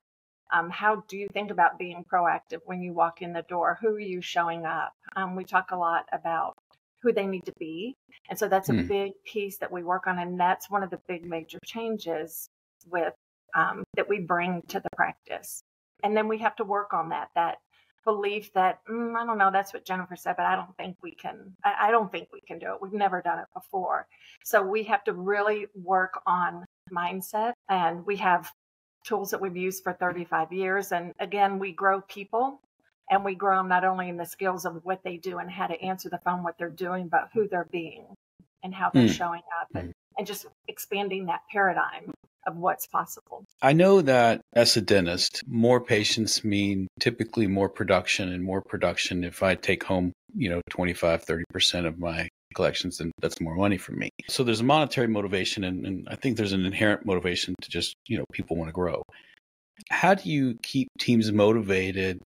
Um, 0.52 0.70
how 0.70 1.04
do 1.08 1.18
you 1.18 1.28
think 1.34 1.50
about 1.50 1.80
being 1.80 2.06
proactive 2.12 2.60
when 2.66 2.82
you 2.82 2.94
walk 2.94 3.24
in 3.24 3.34
the 3.34 3.42
door? 3.44 3.80
Who 3.82 3.96
are 3.96 4.00
you 4.00 4.22
showing 4.22 4.66
up? 4.66 4.94
Um, 5.16 5.36
we 5.36 5.46
talk 5.46 5.72
a 5.72 5.78
lot 5.78 6.06
about 6.14 6.54
who 7.02 7.12
they 7.12 7.26
need 7.26 7.46
to 7.46 7.54
be. 7.58 7.96
And 8.30 8.38
so 8.38 8.48
that's 8.48 8.70
a 8.70 8.74
mm. 8.74 8.88
big 8.88 9.14
piece 9.26 9.58
that 9.58 9.72
we 9.72 9.84
work 9.84 10.06
on. 10.06 10.20
And 10.20 10.40
that's 10.40 10.70
one 10.70 10.84
of 10.84 10.92
the 10.92 11.00
big 11.08 11.26
major 11.26 11.58
changes 11.66 12.50
with 12.86 13.14
um, 13.56 13.84
that 13.96 14.08
we 14.08 14.20
bring 14.20 14.62
to 14.68 14.80
the 14.80 14.90
practice. 14.96 15.64
And 16.04 16.16
then 16.16 16.28
we 16.28 16.40
have 16.40 16.56
to 16.58 16.64
work 16.64 16.94
on 16.94 17.10
that, 17.10 17.30
that 17.36 17.58
belief 18.04 18.54
that 18.54 18.80
mm, 18.90 19.16
I 19.16 19.26
don't 19.26 19.38
know. 19.38 19.50
That's 19.52 19.74
what 19.74 19.86
Jennifer 19.86 20.16
said, 20.16 20.36
but 20.38 20.46
I 20.46 20.56
don't 20.56 20.76
think 20.78 20.98
we 21.02 21.12
can. 21.12 21.56
I, 21.64 21.88
I, 21.88 21.92
don't 21.92 22.12
think 22.12 22.30
we 22.34 22.42
can 22.42 22.60
do 22.60 22.68
it. 22.68 22.82
We've 22.82 22.94
never 22.94 23.22
done 23.22 23.40
it 23.40 23.48
before, 23.54 24.08
so 24.44 24.62
we 24.62 24.84
have 24.84 25.04
to 25.06 25.14
really 25.14 25.68
work 25.76 26.22
on 26.26 26.66
mindset. 26.92 27.54
And 27.70 28.06
we 28.06 28.18
have 28.18 28.52
tools 29.04 29.32
that 29.32 29.42
we've 29.42 29.58
used 29.58 29.84
for 29.84 29.94
35 29.94 30.52
years. 30.54 30.92
And 30.92 31.14
again, 31.20 31.60
we 31.60 31.72
grow 31.72 32.02
people, 32.02 32.62
and 33.10 33.24
we 33.24 33.36
grow 33.36 33.58
them 33.58 33.68
not 33.68 33.84
only 33.84 34.10
in 34.10 34.18
the 34.18 34.26
skills 34.26 34.66
of 34.66 34.80
what 34.84 35.04
they 35.04 35.18
do 35.18 35.40
and 35.40 35.50
how 35.50 35.68
to 35.68 35.82
answer 35.82 36.10
the 36.10 36.20
phone, 36.26 36.44
what 36.44 36.58
they're 36.58 36.70
doing, 36.70 37.08
but 37.08 37.30
who 37.34 37.48
they're 37.48 37.68
being 37.72 38.06
and 38.64 38.74
how 38.74 38.90
they're 38.94 39.08
mm. 39.08 39.14
showing 39.14 39.42
up, 39.62 39.68
and, 39.76 39.94
and 40.18 40.26
just 40.26 40.46
expanding 40.70 41.26
that 41.26 41.42
paradigm 41.52 42.14
of 42.46 42.58
what's 42.58 42.88
possible. 42.88 43.46
I 43.62 43.74
know 43.74 44.02
that 44.02 44.42
as 44.54 44.76
a 44.78 44.82
dentist, 44.82 45.44
more 45.48 45.82
patients 45.82 46.44
mean 46.44 46.88
typically 47.00 47.48
more 47.48 47.70
production 47.70 48.32
and 48.32 48.44
more 48.44 48.62
production. 48.62 49.24
If 49.24 49.44
I 49.44 49.56
take 49.56 49.84
home, 49.84 50.12
you 50.36 50.50
know, 50.50 50.62
25, 50.70 51.26
30% 51.26 51.86
of 51.86 52.00
my 52.00 52.30
collections, 52.54 52.98
then 52.98 53.12
that's 53.22 53.42
more 53.42 53.56
money 53.56 53.78
for 53.78 53.94
me. 53.94 54.10
So 54.30 54.44
there's 54.44 54.62
a 54.62 54.66
monetary 54.66 55.08
motivation, 55.08 55.64
and, 55.64 55.86
and 55.86 56.08
I 56.10 56.16
think 56.16 56.38
there's 56.38 56.54
an 56.54 56.66
inherent 56.66 57.06
motivation 57.06 57.56
to 57.62 57.70
just, 57.70 57.96
you 58.08 58.18
know, 58.18 58.26
people 58.32 58.58
want 58.58 58.70
to 58.70 58.74
grow. 58.74 59.02
How 59.90 60.14
do 60.14 60.30
you 60.30 60.58
keep 60.62 60.88
teams 61.00 61.32
motivated 61.32 62.22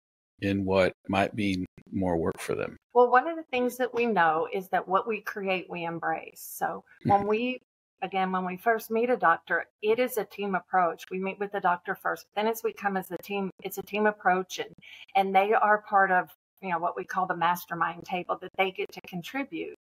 in 0.41 0.65
what 0.65 0.93
might 1.07 1.35
be 1.35 1.65
more 1.91 2.17
work 2.17 2.39
for 2.39 2.55
them? 2.55 2.77
Well, 2.93 3.11
one 3.11 3.27
of 3.27 3.35
the 3.35 3.43
things 3.43 3.77
that 3.77 3.93
we 3.93 4.05
know 4.05 4.47
is 4.51 4.69
that 4.69 4.87
what 4.87 5.07
we 5.07 5.21
create, 5.21 5.67
we 5.69 5.83
embrace. 5.83 6.45
So 6.57 6.83
when 7.03 7.19
mm-hmm. 7.19 7.27
we, 7.27 7.61
again, 8.03 8.31
when 8.31 8.45
we 8.45 8.57
first 8.57 8.91
meet 8.91 9.09
a 9.09 9.17
doctor, 9.17 9.65
it 9.81 9.97
is 9.97 10.17
a 10.17 10.25
team 10.25 10.53
approach. 10.55 11.05
We 11.09 11.19
meet 11.19 11.39
with 11.39 11.53
the 11.53 11.61
doctor 11.61 11.95
first. 11.95 12.25
Then 12.35 12.47
as 12.47 12.61
we 12.63 12.73
come 12.73 12.97
as 12.97 13.09
a 13.09 13.17
team, 13.23 13.49
it's 13.63 13.77
a 13.77 13.81
team 13.81 14.05
approach 14.05 14.59
and, 14.59 14.73
and 15.15 15.33
they 15.33 15.53
are 15.53 15.81
part 15.89 16.11
of, 16.11 16.29
you 16.61 16.69
know, 16.69 16.79
what 16.79 16.97
we 16.97 17.05
call 17.05 17.25
the 17.25 17.35
mastermind 17.35 18.03
table 18.03 18.37
that 18.41 18.51
they 18.57 18.71
get 18.71 18.91
to 18.91 19.01
contribute. 19.07 19.75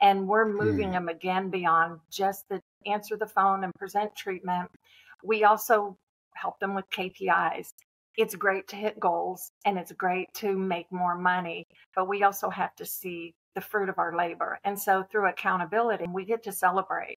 And 0.00 0.28
we're 0.28 0.46
moving 0.46 0.90
Mm. 0.90 0.92
them 0.92 1.08
again 1.08 1.50
beyond 1.50 2.00
just 2.10 2.44
the 2.48 2.60
answer 2.86 3.16
the 3.16 3.26
phone 3.26 3.64
and 3.64 3.72
present 3.74 4.14
treatment. 4.14 4.68
We 5.24 5.44
also 5.44 5.96
help 6.34 6.58
them 6.60 6.74
with 6.74 6.88
KPIs. 6.90 7.70
It's 8.16 8.34
great 8.34 8.68
to 8.68 8.76
hit 8.76 9.00
goals 9.00 9.50
and 9.64 9.78
it's 9.78 9.92
great 9.92 10.32
to 10.34 10.56
make 10.56 10.90
more 10.92 11.16
money, 11.16 11.64
but 11.96 12.08
we 12.08 12.22
also 12.22 12.50
have 12.50 12.74
to 12.76 12.84
see 12.84 13.32
the 13.54 13.60
fruit 13.60 13.88
of 13.88 13.98
our 13.98 14.16
labor. 14.16 14.58
And 14.64 14.78
so 14.78 15.04
through 15.10 15.28
accountability, 15.28 16.04
we 16.12 16.24
get 16.24 16.42
to 16.44 16.52
celebrate 16.52 17.16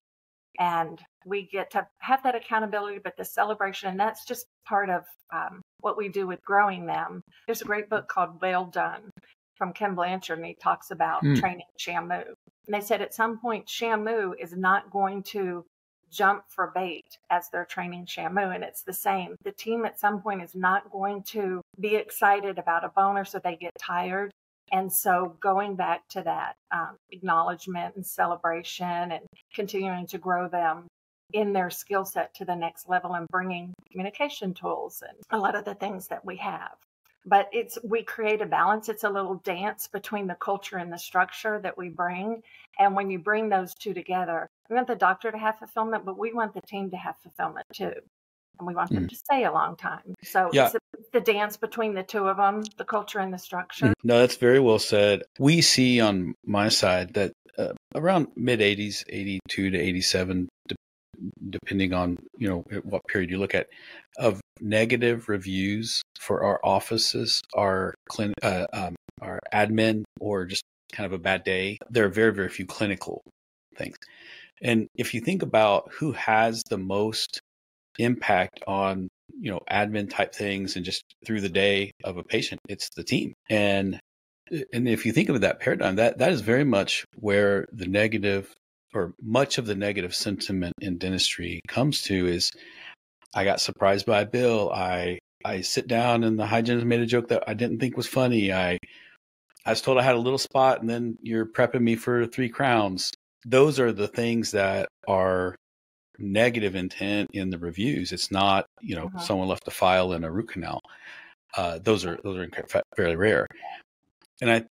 and 0.58 1.00
we 1.24 1.46
get 1.46 1.70
to 1.72 1.86
have 1.98 2.22
that 2.22 2.34
accountability, 2.34 2.98
but 3.02 3.16
the 3.16 3.24
celebration, 3.24 3.88
and 3.88 3.98
that's 3.98 4.24
just 4.24 4.46
part 4.66 4.90
of 4.90 5.04
um, 5.32 5.60
what 5.80 5.96
we 5.96 6.08
do 6.08 6.26
with 6.26 6.42
growing 6.44 6.86
them. 6.86 7.22
There's 7.46 7.62
a 7.62 7.66
great 7.66 7.88
book 7.88 8.08
called 8.08 8.40
Whale 8.40 8.66
Done 8.66 9.10
from 9.56 9.72
Ken 9.72 9.94
Blanchard, 9.94 10.38
and 10.38 10.46
he 10.46 10.54
talks 10.54 10.90
about 10.90 11.22
Hmm. 11.22 11.34
training 11.34 11.66
Shamu. 11.78 12.24
And 12.66 12.74
they 12.74 12.80
said 12.80 13.02
at 13.02 13.14
some 13.14 13.38
point, 13.38 13.66
Shamu 13.66 14.32
is 14.38 14.54
not 14.54 14.90
going 14.90 15.22
to 15.24 15.64
jump 16.10 16.44
for 16.48 16.72
bait 16.74 17.18
as 17.30 17.48
they're 17.50 17.66
training 17.66 18.06
Shamu. 18.06 18.54
And 18.54 18.64
it's 18.64 18.82
the 18.82 18.92
same. 18.92 19.36
The 19.44 19.52
team 19.52 19.84
at 19.84 20.00
some 20.00 20.22
point 20.22 20.42
is 20.42 20.54
not 20.54 20.90
going 20.90 21.22
to 21.24 21.60
be 21.78 21.96
excited 21.96 22.58
about 22.58 22.84
a 22.84 22.88
boner 22.88 23.24
so 23.24 23.38
they 23.38 23.56
get 23.56 23.72
tired. 23.78 24.30
And 24.72 24.92
so 24.92 25.36
going 25.40 25.76
back 25.76 26.06
to 26.10 26.22
that 26.22 26.54
um, 26.70 26.96
acknowledgement 27.10 27.96
and 27.96 28.06
celebration 28.06 29.12
and 29.12 29.20
continuing 29.54 30.06
to 30.08 30.18
grow 30.18 30.48
them 30.48 30.86
in 31.32 31.52
their 31.52 31.70
skill 31.70 32.04
set 32.04 32.34
to 32.34 32.44
the 32.44 32.56
next 32.56 32.88
level 32.88 33.14
and 33.14 33.26
bringing 33.28 33.72
communication 33.90 34.54
tools 34.54 35.02
and 35.06 35.16
a 35.30 35.38
lot 35.38 35.54
of 35.54 35.64
the 35.64 35.74
things 35.74 36.08
that 36.08 36.24
we 36.24 36.36
have. 36.36 36.72
But 37.26 37.48
it's 37.52 37.78
we 37.84 38.02
create 38.02 38.40
a 38.40 38.46
balance. 38.46 38.88
It's 38.88 39.04
a 39.04 39.10
little 39.10 39.34
dance 39.44 39.88
between 39.88 40.26
the 40.26 40.34
culture 40.36 40.78
and 40.78 40.90
the 40.92 40.98
structure 40.98 41.58
that 41.60 41.76
we 41.76 41.88
bring. 41.90 42.42
And 42.78 42.94
when 42.96 43.10
you 43.10 43.18
bring 43.18 43.48
those 43.48 43.74
two 43.74 43.92
together 43.94 44.48
we 44.70 44.76
want 44.76 44.86
the 44.86 44.94
doctor 44.94 45.30
to 45.32 45.38
have 45.38 45.58
fulfillment 45.58 46.04
but 46.04 46.18
we 46.18 46.32
want 46.32 46.52
the 46.54 46.60
team 46.62 46.90
to 46.90 46.96
have 46.96 47.16
fulfillment 47.22 47.66
too. 47.74 47.92
And 48.58 48.66
we 48.66 48.74
want 48.74 48.90
them 48.90 49.04
Mm. 49.04 49.08
to 49.10 49.16
stay 49.16 49.44
a 49.44 49.52
long 49.52 49.76
time. 49.76 50.14
So 50.24 50.50
Yeah. 50.52 50.64
it's 50.66 50.74
the 51.12 51.20
dance 51.20 51.56
between 51.56 51.94
the 51.94 52.02
two 52.02 52.28
of 52.28 52.36
them 52.36 52.62
the 52.76 52.84
culture 52.84 53.18
and 53.18 53.32
the 53.32 53.38
structure 53.38 53.92
No, 54.04 54.18
that's 54.20 54.36
very 54.36 54.60
well 54.60 54.78
said. 54.78 55.22
We 55.38 55.60
see 55.60 56.00
on 56.00 56.34
my 56.44 56.68
side 56.68 57.14
that 57.14 57.32
uh, 57.58 57.72
around 57.94 58.28
mid 58.36 58.60
80s, 58.60 59.04
82 59.08 59.70
to 59.70 59.78
87, 59.78 60.48
de- 60.68 60.76
depending 61.50 61.92
on 61.92 62.16
you 62.38 62.48
know 62.48 62.64
at 62.70 62.84
what 62.86 63.04
period 63.06 63.30
you 63.30 63.38
look 63.38 63.54
at, 63.54 63.68
of 64.18 64.40
negative 64.60 65.28
reviews 65.28 66.02
for 66.20 66.42
our 66.42 66.60
offices, 66.64 67.40
our 67.54 67.94
clin- 68.10 68.34
uh, 68.42 68.66
um, 68.72 68.94
our 69.20 69.40
admin, 69.52 70.04
or 70.20 70.46
just 70.46 70.62
kind 70.92 71.06
of 71.06 71.12
a 71.12 71.18
bad 71.18 71.44
day. 71.44 71.78
There 71.90 72.04
are 72.04 72.10
very 72.10 72.32
very 72.32 72.48
few 72.48 72.66
clinical 72.66 73.22
things, 73.76 73.96
and 74.62 74.86
if 74.94 75.14
you 75.14 75.20
think 75.20 75.42
about 75.42 75.90
who 75.92 76.12
has 76.12 76.62
the 76.70 76.78
most 76.78 77.40
impact 77.98 78.62
on 78.66 79.08
you 79.40 79.50
know 79.50 79.60
admin 79.70 80.10
type 80.10 80.34
things 80.34 80.76
and 80.76 80.84
just 80.84 81.04
through 81.26 81.40
the 81.40 81.48
day 81.48 81.92
of 82.04 82.16
a 82.16 82.24
patient 82.24 82.60
it's 82.68 82.90
the 82.90 83.04
team. 83.04 83.34
And 83.48 84.00
and 84.72 84.88
if 84.88 85.04
you 85.04 85.12
think 85.12 85.28
of 85.28 85.40
that 85.42 85.60
paradigm 85.60 85.96
that 85.96 86.18
that 86.18 86.32
is 86.32 86.40
very 86.40 86.64
much 86.64 87.04
where 87.16 87.66
the 87.72 87.86
negative 87.86 88.52
or 88.94 89.14
much 89.20 89.58
of 89.58 89.66
the 89.66 89.74
negative 89.74 90.14
sentiment 90.14 90.74
in 90.80 90.98
dentistry 90.98 91.60
comes 91.68 92.02
to 92.02 92.26
is 92.26 92.50
i 93.34 93.44
got 93.44 93.60
surprised 93.60 94.06
by 94.06 94.22
a 94.22 94.26
bill. 94.26 94.70
I 94.72 95.18
i 95.44 95.60
sit 95.60 95.86
down 95.86 96.24
and 96.24 96.38
the 96.38 96.46
hygienist 96.46 96.86
made 96.86 97.00
a 97.00 97.06
joke 97.06 97.28
that 97.28 97.44
i 97.46 97.54
didn't 97.54 97.78
think 97.78 97.96
was 97.96 98.06
funny. 98.06 98.52
I 98.52 98.78
i 99.64 99.70
was 99.70 99.82
told 99.82 99.98
i 99.98 100.02
had 100.02 100.16
a 100.16 100.20
little 100.20 100.38
spot 100.38 100.80
and 100.80 100.88
then 100.88 101.18
you're 101.22 101.46
prepping 101.46 101.82
me 101.82 101.96
for 101.96 102.26
three 102.26 102.48
crowns. 102.48 103.12
Those 103.44 103.78
are 103.78 103.92
the 103.92 104.08
things 104.08 104.52
that 104.52 104.88
are 105.06 105.54
negative 106.18 106.74
intent 106.74 107.30
in 107.32 107.50
the 107.50 107.58
reviews. 107.58 108.12
It's 108.12 108.30
not, 108.30 108.66
you 108.80 108.96
know, 108.96 109.06
Uh-huh. 109.06 109.18
someone 109.18 109.48
left 109.48 109.68
a 109.68 109.70
file 109.70 110.12
in 110.12 110.24
a 110.24 110.30
root 110.30 110.48
canal. 110.48 110.80
Uh, 111.56 111.78
those 111.78 112.04
are 112.04 112.18
those 112.22 112.36
are 112.38 112.48
fairly 112.96 113.16
rare. 113.16 113.46
And 114.40 114.50
I 114.50 114.64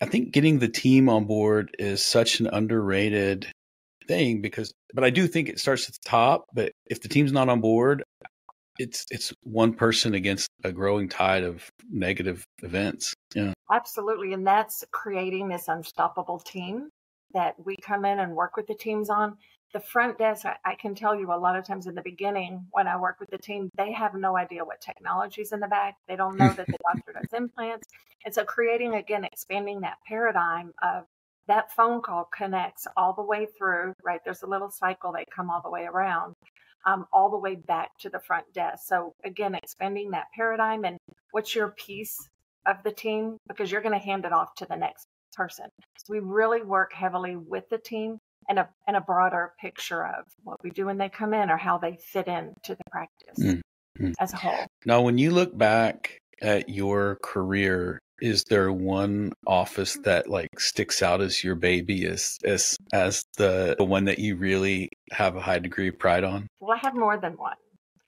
I 0.00 0.06
think 0.06 0.32
getting 0.32 0.58
the 0.58 0.68
team 0.68 1.08
on 1.08 1.26
board 1.26 1.74
is 1.78 2.02
such 2.02 2.40
an 2.40 2.46
underrated 2.46 3.50
thing 4.06 4.40
because 4.40 4.72
but 4.94 5.04
I 5.04 5.10
do 5.10 5.26
think 5.28 5.48
it 5.48 5.58
starts 5.58 5.88
at 5.88 5.94
the 5.94 6.08
top, 6.08 6.46
but 6.54 6.72
if 6.86 7.00
the 7.02 7.08
team's 7.08 7.32
not 7.32 7.48
on 7.48 7.60
board, 7.60 8.02
it's 8.78 9.04
it's 9.10 9.32
one 9.42 9.74
person 9.74 10.14
against 10.14 10.48
a 10.64 10.72
growing 10.72 11.08
tide 11.08 11.44
of 11.44 11.68
negative 11.90 12.44
events. 12.62 13.12
Yeah. 13.34 13.52
Absolutely. 13.72 14.32
And 14.32 14.46
that's 14.46 14.84
creating 14.90 15.48
this 15.48 15.68
unstoppable 15.68 16.40
team 16.40 16.88
that 17.34 17.54
we 17.64 17.76
come 17.76 18.04
in 18.04 18.18
and 18.18 18.34
work 18.34 18.56
with 18.56 18.66
the 18.66 18.74
teams 18.74 19.10
on. 19.10 19.36
The 19.72 19.80
front 19.80 20.18
desk, 20.18 20.46
I, 20.46 20.56
I 20.64 20.74
can 20.74 20.94
tell 20.94 21.14
you 21.14 21.32
a 21.32 21.38
lot 21.38 21.56
of 21.56 21.64
times 21.64 21.86
in 21.86 21.94
the 21.94 22.02
beginning 22.02 22.66
when 22.72 22.88
I 22.88 22.96
work 22.96 23.20
with 23.20 23.30
the 23.30 23.38
team, 23.38 23.70
they 23.76 23.92
have 23.92 24.14
no 24.14 24.36
idea 24.36 24.64
what 24.64 24.80
technology's 24.80 25.52
in 25.52 25.60
the 25.60 25.68
back. 25.68 25.96
They 26.08 26.16
don't 26.16 26.36
know 26.36 26.52
that 26.52 26.66
the 26.66 26.76
doctor 26.92 27.12
does 27.12 27.32
implants. 27.32 27.88
And 28.24 28.34
so 28.34 28.44
creating, 28.44 28.94
again, 28.94 29.24
expanding 29.24 29.80
that 29.80 29.98
paradigm 30.06 30.72
of 30.82 31.04
that 31.46 31.72
phone 31.72 32.02
call 32.02 32.28
connects 32.36 32.86
all 32.96 33.12
the 33.12 33.22
way 33.22 33.46
through, 33.58 33.94
right? 34.04 34.20
There's 34.24 34.42
a 34.42 34.46
little 34.46 34.70
cycle, 34.70 35.12
they 35.12 35.24
come 35.34 35.50
all 35.50 35.60
the 35.62 35.70
way 35.70 35.84
around, 35.84 36.34
um, 36.86 37.06
all 37.12 37.30
the 37.30 37.38
way 37.38 37.54
back 37.54 37.90
to 38.00 38.08
the 38.08 38.20
front 38.20 38.52
desk. 38.52 38.84
So 38.86 39.14
again, 39.24 39.54
expanding 39.54 40.10
that 40.12 40.26
paradigm 40.34 40.84
and 40.84 40.98
what's 41.32 41.54
your 41.54 41.68
piece 41.68 42.28
of 42.66 42.76
the 42.84 42.92
team 42.92 43.36
because 43.48 43.70
you're 43.70 43.82
going 43.82 43.98
to 43.98 44.04
hand 44.04 44.24
it 44.24 44.32
off 44.32 44.54
to 44.56 44.66
the 44.66 44.76
next 44.76 45.06
person. 45.32 45.66
So 45.98 46.12
we 46.12 46.20
really 46.20 46.62
work 46.62 46.92
heavily 46.92 47.36
with 47.36 47.68
the 47.68 47.78
team 47.78 48.18
and 48.50 48.58
a 48.58 48.68
and 48.86 48.96
a 48.96 49.00
broader 49.00 49.52
picture 49.58 50.04
of 50.04 50.26
what 50.42 50.58
we 50.62 50.70
do 50.70 50.86
when 50.86 50.98
they 50.98 51.08
come 51.08 51.32
in 51.32 51.50
or 51.50 51.56
how 51.56 51.78
they 51.78 51.96
fit 51.96 52.26
in 52.26 52.52
to 52.64 52.74
the 52.74 52.82
practice 52.90 53.38
Mm, 53.38 53.60
mm. 53.98 54.12
as 54.18 54.32
a 54.34 54.36
whole. 54.36 54.66
Now, 54.84 55.00
when 55.02 55.16
you 55.16 55.30
look 55.30 55.56
back 55.56 56.18
at 56.42 56.68
your 56.68 57.16
career, 57.22 58.00
is 58.20 58.44
there 58.44 58.72
one 58.72 59.32
office 59.46 59.96
that 60.04 60.28
like 60.28 60.58
sticks 60.58 61.00
out 61.00 61.20
as 61.20 61.42
your 61.42 61.54
baby, 61.54 62.04
as 62.06 62.38
as 62.44 62.76
as 62.92 63.24
the, 63.38 63.76
the 63.78 63.84
one 63.84 64.04
that 64.06 64.18
you 64.18 64.36
really 64.36 64.90
have 65.12 65.36
a 65.36 65.40
high 65.40 65.60
degree 65.60 65.88
of 65.88 65.98
pride 65.98 66.24
on? 66.24 66.48
Well, 66.58 66.76
I 66.76 66.78
have 66.78 66.94
more 66.94 67.16
than 67.16 67.34
one. 67.34 67.56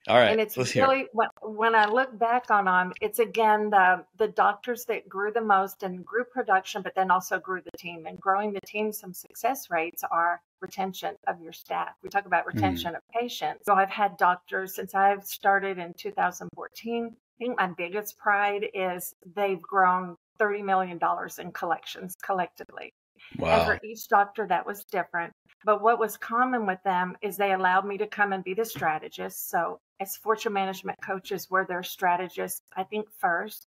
All 0.08 0.16
right, 0.16 0.30
and 0.32 0.40
it's 0.40 0.56
really 0.74 1.06
when, 1.12 1.28
when 1.42 1.74
I 1.76 1.86
look 1.86 2.18
back 2.18 2.50
on 2.50 2.64
them, 2.64 2.92
it's 3.00 3.20
again 3.20 3.70
the 3.70 4.04
the 4.18 4.28
doctors 4.28 4.84
that 4.86 5.08
grew 5.08 5.32
the 5.32 5.40
most 5.40 5.82
and 5.84 6.04
grew 6.04 6.24
production, 6.24 6.82
but 6.82 6.94
then 6.96 7.10
also 7.10 7.38
grew 7.38 7.60
the 7.62 7.78
team. 7.78 8.06
And 8.06 8.20
growing 8.20 8.52
the 8.52 8.60
team, 8.66 8.92
some 8.92 9.12
success 9.14 9.70
rates 9.70 10.02
are 10.10 10.40
retention 10.60 11.14
of 11.28 11.40
your 11.40 11.52
staff. 11.52 11.94
We 12.02 12.08
talk 12.08 12.26
about 12.26 12.44
Mm. 12.44 12.54
retention 12.54 12.96
of 12.96 13.02
patients. 13.12 13.64
So 13.66 13.74
I've 13.74 13.90
had 13.90 14.16
doctors 14.16 14.74
since 14.74 14.94
I've 14.94 15.24
started 15.24 15.78
in 15.78 15.94
2014. 15.94 17.16
I 17.16 17.44
think 17.44 17.56
my 17.58 17.68
biggest 17.68 18.18
pride 18.18 18.66
is 18.74 19.14
they've 19.34 19.60
grown 19.62 20.16
$30 20.38 20.64
million 20.64 20.98
in 21.38 21.52
collections 21.52 22.16
collectively. 22.22 22.92
And 23.40 23.64
for 23.64 23.80
each 23.84 24.08
doctor, 24.08 24.46
that 24.46 24.66
was 24.66 24.84
different. 24.84 25.32
But 25.64 25.82
what 25.82 25.98
was 25.98 26.16
common 26.16 26.66
with 26.66 26.82
them 26.82 27.16
is 27.22 27.36
they 27.36 27.52
allowed 27.52 27.86
me 27.86 27.96
to 27.98 28.06
come 28.06 28.32
and 28.32 28.42
be 28.42 28.54
the 28.54 28.64
strategist. 28.64 29.48
So, 29.48 29.78
as 30.00 30.16
fortune 30.16 30.52
management 30.52 30.98
coaches, 31.02 31.48
we're 31.50 31.66
their 31.66 31.82
strategists, 31.82 32.62
I 32.76 32.82
think, 32.84 33.06
first. 33.18 33.66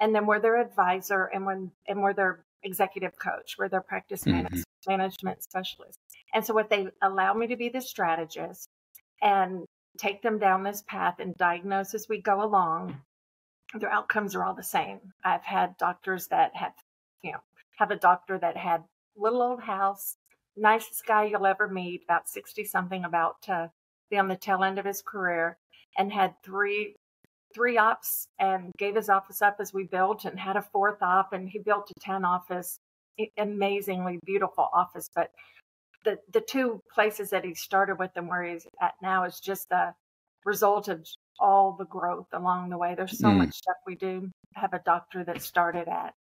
And 0.00 0.14
then 0.14 0.26
we're 0.26 0.40
their 0.40 0.60
advisor 0.60 1.26
and 1.26 1.46
when 1.46 1.70
and 1.88 2.02
we're 2.02 2.12
their 2.12 2.44
executive 2.62 3.18
coach, 3.18 3.56
we're 3.58 3.68
their 3.68 3.80
practice 3.80 4.24
Mhm. 4.24 4.32
manage, 4.32 4.64
management 4.86 5.42
specialist. 5.42 5.98
And 6.34 6.44
so 6.44 6.52
what 6.52 6.68
they 6.68 6.88
allow 7.02 7.32
me 7.34 7.46
to 7.46 7.56
be 7.56 7.68
the 7.68 7.80
strategist 7.80 8.68
and 9.22 9.64
take 9.98 10.22
them 10.22 10.38
down 10.38 10.62
this 10.62 10.82
path 10.82 11.20
and 11.20 11.36
diagnose 11.36 11.94
as 11.94 12.08
we 12.08 12.20
go 12.20 12.42
along. 12.42 13.00
Their 13.74 13.90
outcomes 13.90 14.34
are 14.34 14.44
all 14.44 14.54
the 14.54 14.62
same. 14.62 15.00
I've 15.24 15.44
had 15.44 15.76
doctors 15.78 16.28
that 16.28 16.54
have, 16.56 16.74
have 17.78 17.90
a 17.90 17.96
doctor 17.96 18.38
that 18.38 18.56
had 18.56 18.84
little 19.16 19.42
old 19.42 19.60
house, 19.62 20.16
nicest 20.56 21.06
guy 21.06 21.24
you'll 21.24 21.46
ever 21.46 21.68
meet, 21.68 22.02
about 22.04 22.28
60 22.28 22.64
something, 22.64 23.04
about 23.04 23.40
to 23.42 23.70
be 24.10 24.18
on 24.18 24.28
the 24.28 24.36
tail 24.36 24.62
end 24.64 24.78
of 24.78 24.84
his 24.84 25.02
career, 25.02 25.58
and 25.98 26.12
had 26.12 26.34
three 26.44 26.94
three 27.54 27.78
ops 27.78 28.26
and 28.40 28.72
gave 28.78 28.96
his 28.96 29.08
office 29.08 29.40
up 29.40 29.56
as 29.60 29.72
we 29.72 29.84
built 29.84 30.24
and 30.24 30.40
had 30.40 30.56
a 30.56 30.62
fourth 30.62 31.00
op 31.02 31.32
and 31.32 31.48
he 31.48 31.60
built 31.60 31.88
a 31.96 32.00
10 32.00 32.24
office 32.24 32.78
amazingly 33.38 34.18
beautiful 34.26 34.68
office 34.72 35.08
but 35.14 35.30
the 36.04 36.18
the 36.32 36.40
two 36.40 36.80
places 36.92 37.30
that 37.30 37.44
he 37.44 37.54
started 37.54 37.96
with 37.98 38.10
and 38.16 38.28
where 38.28 38.42
he's 38.42 38.66
at 38.80 38.94
now 39.02 39.24
is 39.24 39.40
just 39.40 39.68
the 39.68 39.94
result 40.44 40.88
of 40.88 41.06
all 41.40 41.72
the 41.72 41.86
growth 41.86 42.26
along 42.32 42.70
the 42.70 42.78
way. 42.78 42.94
There's 42.94 43.18
so 43.18 43.28
Mm. 43.28 43.38
much 43.38 43.54
stuff 43.54 43.76
we 43.86 43.96
do. 43.96 44.30
Have 44.54 44.74
a 44.74 44.78
doctor 44.80 45.24
that 45.24 45.42
started 45.42 45.88
at 45.88 46.14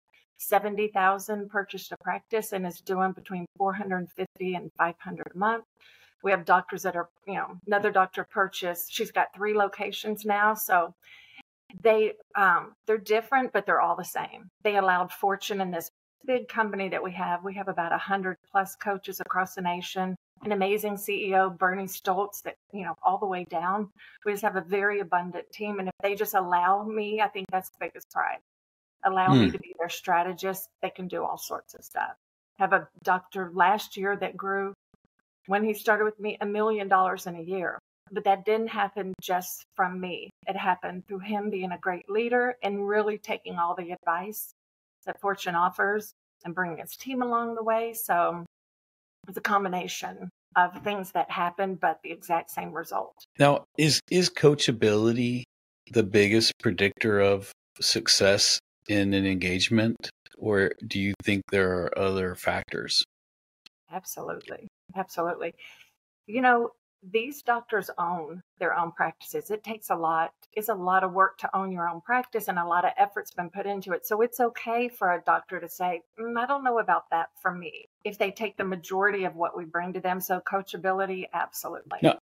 70,000 0.43 1.49
purchased 1.49 1.93
a 1.93 1.97
practice 1.99 2.53
and 2.53 2.67
is 2.67 2.81
doing 2.81 3.13
between 3.13 3.47
450 3.57 4.55
and 4.55 4.71
500 4.79 5.33
a 5.35 5.39
month. 5.39 5.65
We 6.23 6.31
have 6.31 6.45
doctors 6.45 6.83
that 6.83 6.97
are, 6.97 7.09
you 7.27 7.35
know, 7.35 7.57
another 7.67 7.91
doctor 7.91 8.25
purchased. 8.25 8.93
She's 8.93 9.11
got 9.11 9.35
three 9.35 9.55
locations 9.55 10.25
now, 10.25 10.55
so 10.55 10.95
they 11.81 12.13
um, 12.37 12.75
they're 12.87 12.99
different, 12.99 13.53
but 13.53 13.67
they're 13.67 13.81
all 13.81 13.97
the 13.97 14.05
same. 14.05 14.51
They 14.63 14.77
allowed 14.77 15.13
Fortune 15.13 15.61
in 15.61 15.71
this 15.71 15.91
big 16.27 16.49
company 16.49 16.89
that 16.89 17.03
we 17.03 17.13
have. 17.13 17.43
We 17.45 17.55
have 17.55 17.69
about 17.69 17.93
a 17.93 17.99
hundred 17.99 18.37
plus 18.51 18.77
coaches 18.77 19.21
across 19.21 19.55
the 19.55 19.63
nation. 19.63 20.17
An 20.45 20.53
amazing 20.53 20.95
CEO, 20.95 21.57
Bernie 21.57 21.85
Stoltz, 21.85 22.43
that 22.43 22.57
you 22.73 22.85
know 22.85 22.95
all 23.03 23.19
the 23.19 23.27
way 23.27 23.45
down. 23.45 23.89
We 24.25 24.33
just 24.33 24.45
have 24.45 24.57
a 24.57 24.61
very 24.61 25.01
abundant 25.01 25.51
team, 25.53 25.79
and 25.79 25.89
if 25.89 25.95
they 26.03 26.15
just 26.15 26.35
allow 26.35 26.85
me, 26.85 27.21
I 27.21 27.29
think 27.29 27.47
that's 27.51 27.71
the 27.71 27.77
biggest 27.81 28.11
pride. 28.11 28.39
Allow 29.05 29.35
me 29.35 29.47
Hmm. 29.47 29.53
to 29.53 29.59
be 29.59 29.75
their 29.79 29.89
strategist. 29.89 30.69
They 30.81 30.91
can 30.91 31.09
do 31.09 31.25
all 31.25 31.39
sorts 31.39 31.75
of 31.75 31.85
stuff. 31.85 32.15
Have 32.59 32.73
a 32.73 32.89
doctor 33.03 33.51
last 33.53 33.97
year 33.97 34.17
that 34.17 34.37
grew 34.37 34.75
when 35.47 35.65
he 35.65 35.75
started 35.75 36.05
with 36.05 36.21
me 36.21 36.39
a 36.41 36.47
million 36.47 36.89
dollars 36.89 37.27
in 37.27 37.35
a 37.37 37.41
year. 37.43 37.79
But 38.11 38.25
that 38.25 38.45
didn't 38.45 38.69
happen 38.69 39.15
just 39.21 39.65
from 39.75 39.99
me. 40.01 40.31
It 40.47 40.57
happened 40.57 41.07
through 41.09 41.21
him 41.21 41.51
being 41.51 41.73
a 41.73 41.79
great 41.79 42.09
leader 42.11 42.57
and 42.63 42.87
really 42.87 43.19
taking 43.19 43.57
all 43.57 43.75
the 43.75 43.91
advice 43.93 44.53
that 45.07 45.21
Fortune 45.21 45.55
offers 45.55 46.13
and 46.45 46.55
bringing 46.55 46.79
his 46.79 46.97
team 46.97 47.23
along 47.23 47.55
the 47.55 47.63
way. 47.63 47.95
So 47.95 48.45
it's 49.29 49.39
a 49.39 49.41
combination 49.41 50.29
of 50.57 50.83
things 50.83 51.13
that 51.13 51.31
happen, 51.31 51.77
but 51.77 52.01
the 52.05 52.13
exact 52.13 52.51
same 52.51 52.73
result. 52.73 53.15
Now, 53.39 53.65
is 53.79 54.01
is 54.11 54.29
coachability 54.29 55.45
the 55.91 56.03
biggest 56.03 56.53
predictor 56.61 57.21
of 57.21 57.51
success 57.81 58.59
in 58.89 59.15
an 59.15 59.27
engagement, 59.27 60.11
or 60.37 60.73
do 60.87 60.99
you 61.01 61.15
think 61.23 61.43
there 61.51 61.73
are 61.85 61.99
other 61.99 62.35
factors? 62.35 63.05
Absolutely. 63.91 64.69
Absolutely. 64.97 65.55
You 66.27 66.41
know, 66.41 66.71
these 67.03 67.43
doctors 67.43 67.91
own 67.99 68.43
their 68.59 68.77
own 68.77 68.93
practices. 68.93 69.51
It 69.51 69.65
takes 69.65 69.91
a 69.91 69.97
lot. 69.97 70.33
It's 70.53 70.69
a 70.69 70.75
lot 70.75 71.03
of 71.03 71.13
work 71.13 71.39
to 71.39 71.57
own 71.57 71.73
your 71.73 71.89
own 71.89 72.01
practice 72.01 72.47
and 72.49 72.59
a 72.59 72.65
lot 72.67 72.85
of 72.85 72.93
effort's 72.97 73.33
been 73.33 73.51
put 73.51 73.67
into 73.67 73.93
it. 73.93 74.07
So 74.07 74.21
it's 74.23 74.39
okay 74.39 74.89
for 74.89 75.13
a 75.13 75.21
doctor 75.21 75.59
to 75.59 75.69
say, 75.69 76.03
mm, 76.19 76.39
I 76.39 76.47
don't 76.47 76.63
know 76.63 76.79
about 76.79 77.11
that 77.11 77.29
for 77.41 77.53
me. 77.53 77.87
If 78.05 78.19
they 78.19 78.31
take 78.31 78.57
the 78.57 78.65
majority 78.65 79.25
of 79.25 79.35
what 79.35 79.57
we 79.57 79.65
bring 79.65 79.95
to 79.95 80.01
them. 80.01 80.21
So 80.21 80.41
coachability, 80.41 81.25
absolutely. 81.33 81.99
No. 82.03 82.19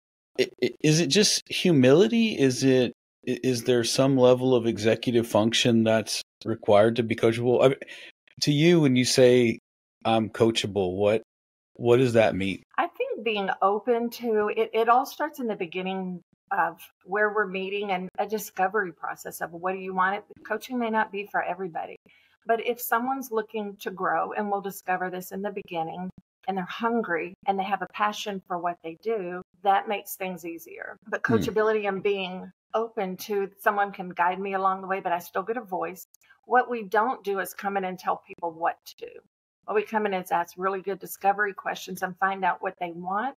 I- 0.41 0.51
i- 0.63 0.75
Is 0.81 0.99
it 0.99 1.07
just 1.07 1.49
humility? 1.49 2.37
Is 2.37 2.65
it 2.65 2.93
is 3.27 3.65
there 3.65 3.85
some 3.85 4.17
level 4.17 4.55
of 4.55 4.67
executive 4.67 5.27
function 5.27 5.85
that's 5.85 6.23
required 6.45 6.97
to 6.97 7.03
be 7.03 7.15
coachable? 7.15 7.65
I 7.65 7.69
mean, 7.69 7.79
to 8.43 8.53
you, 8.53 8.81
when 8.81 8.97
you 8.97 9.05
say 9.05 9.59
I'm 10.05 10.29
coachable, 10.31 10.97
what 10.97 11.23
what 11.75 11.97
does 11.97 12.13
that 12.13 12.35
mean? 12.35 12.63
I 12.79 12.87
think 12.87 13.25
being 13.25 13.51
open 13.63 14.11
to 14.11 14.51
it, 14.57 14.71
it 14.73 14.89
all 14.89 15.07
starts 15.07 15.41
in 15.41 15.47
the 15.47 15.57
beginning 15.57 16.21
of 16.51 16.79
where 17.05 17.33
we're 17.35 17.47
meeting 17.47 17.91
and 17.91 18.09
a 18.19 18.27
discovery 18.27 18.93
process 18.93 19.41
of 19.41 19.53
what 19.53 19.73
do 19.73 19.79
you 19.79 19.95
want 19.95 20.17
it. 20.17 20.25
Coaching 20.47 20.79
may 20.79 20.91
not 20.91 21.11
be 21.11 21.27
for 21.31 21.43
everybody, 21.43 21.97
but 22.47 22.65
if 22.65 22.81
someone's 22.81 23.33
looking 23.33 23.77
to 23.79 23.91
grow, 23.91 24.33
and 24.33 24.51
we'll 24.51 24.61
discover 24.61 25.11
this 25.11 25.33
in 25.33 25.43
the 25.43 25.51
beginning, 25.51 26.11
and 26.47 26.57
they're 26.57 26.65
hungry 26.65 27.35
and 27.47 27.59
they 27.59 27.65
have 27.65 27.83
a 27.83 27.89
passion 27.93 28.43
for 28.47 28.59
what 28.59 28.77
they 28.85 28.97
do, 29.03 29.41
that 29.63 29.89
makes 29.89 30.17
things 30.17 30.45
easier. 30.45 30.97
But 31.09 31.23
Hmm. 31.25 31.35
coachability 31.35 31.89
and 31.89 32.03
being 32.03 32.53
open 32.75 33.17
to 33.17 33.51
someone 33.61 33.93
can 33.93 34.11
guide 34.11 34.41
me 34.41 34.55
along 34.55 34.81
the 34.81 34.87
way, 34.89 35.01
but 35.01 35.13
I 35.13 35.19
still 35.19 35.43
get 35.43 35.57
a 35.57 35.63
voice. 35.63 36.07
What 36.45 36.71
we 36.71 36.83
don't 36.83 37.25
do 37.25 37.39
is 37.41 37.55
come 37.55 37.77
in 37.77 37.85
and 37.85 37.99
tell 37.99 38.23
people 38.27 38.53
what 38.53 38.77
to 38.87 39.07
do. 39.07 39.13
What 39.65 39.77
we 39.77 39.83
come 39.83 40.07
in 40.07 40.15
is 40.15 40.31
ask 40.31 40.55
really 40.57 40.83
good 40.83 40.99
discovery 40.99 41.55
questions 41.55 42.03
and 42.03 42.19
find 42.19 42.45
out 42.45 42.63
what 42.63 42.75
they 42.81 42.93
want. 42.93 43.37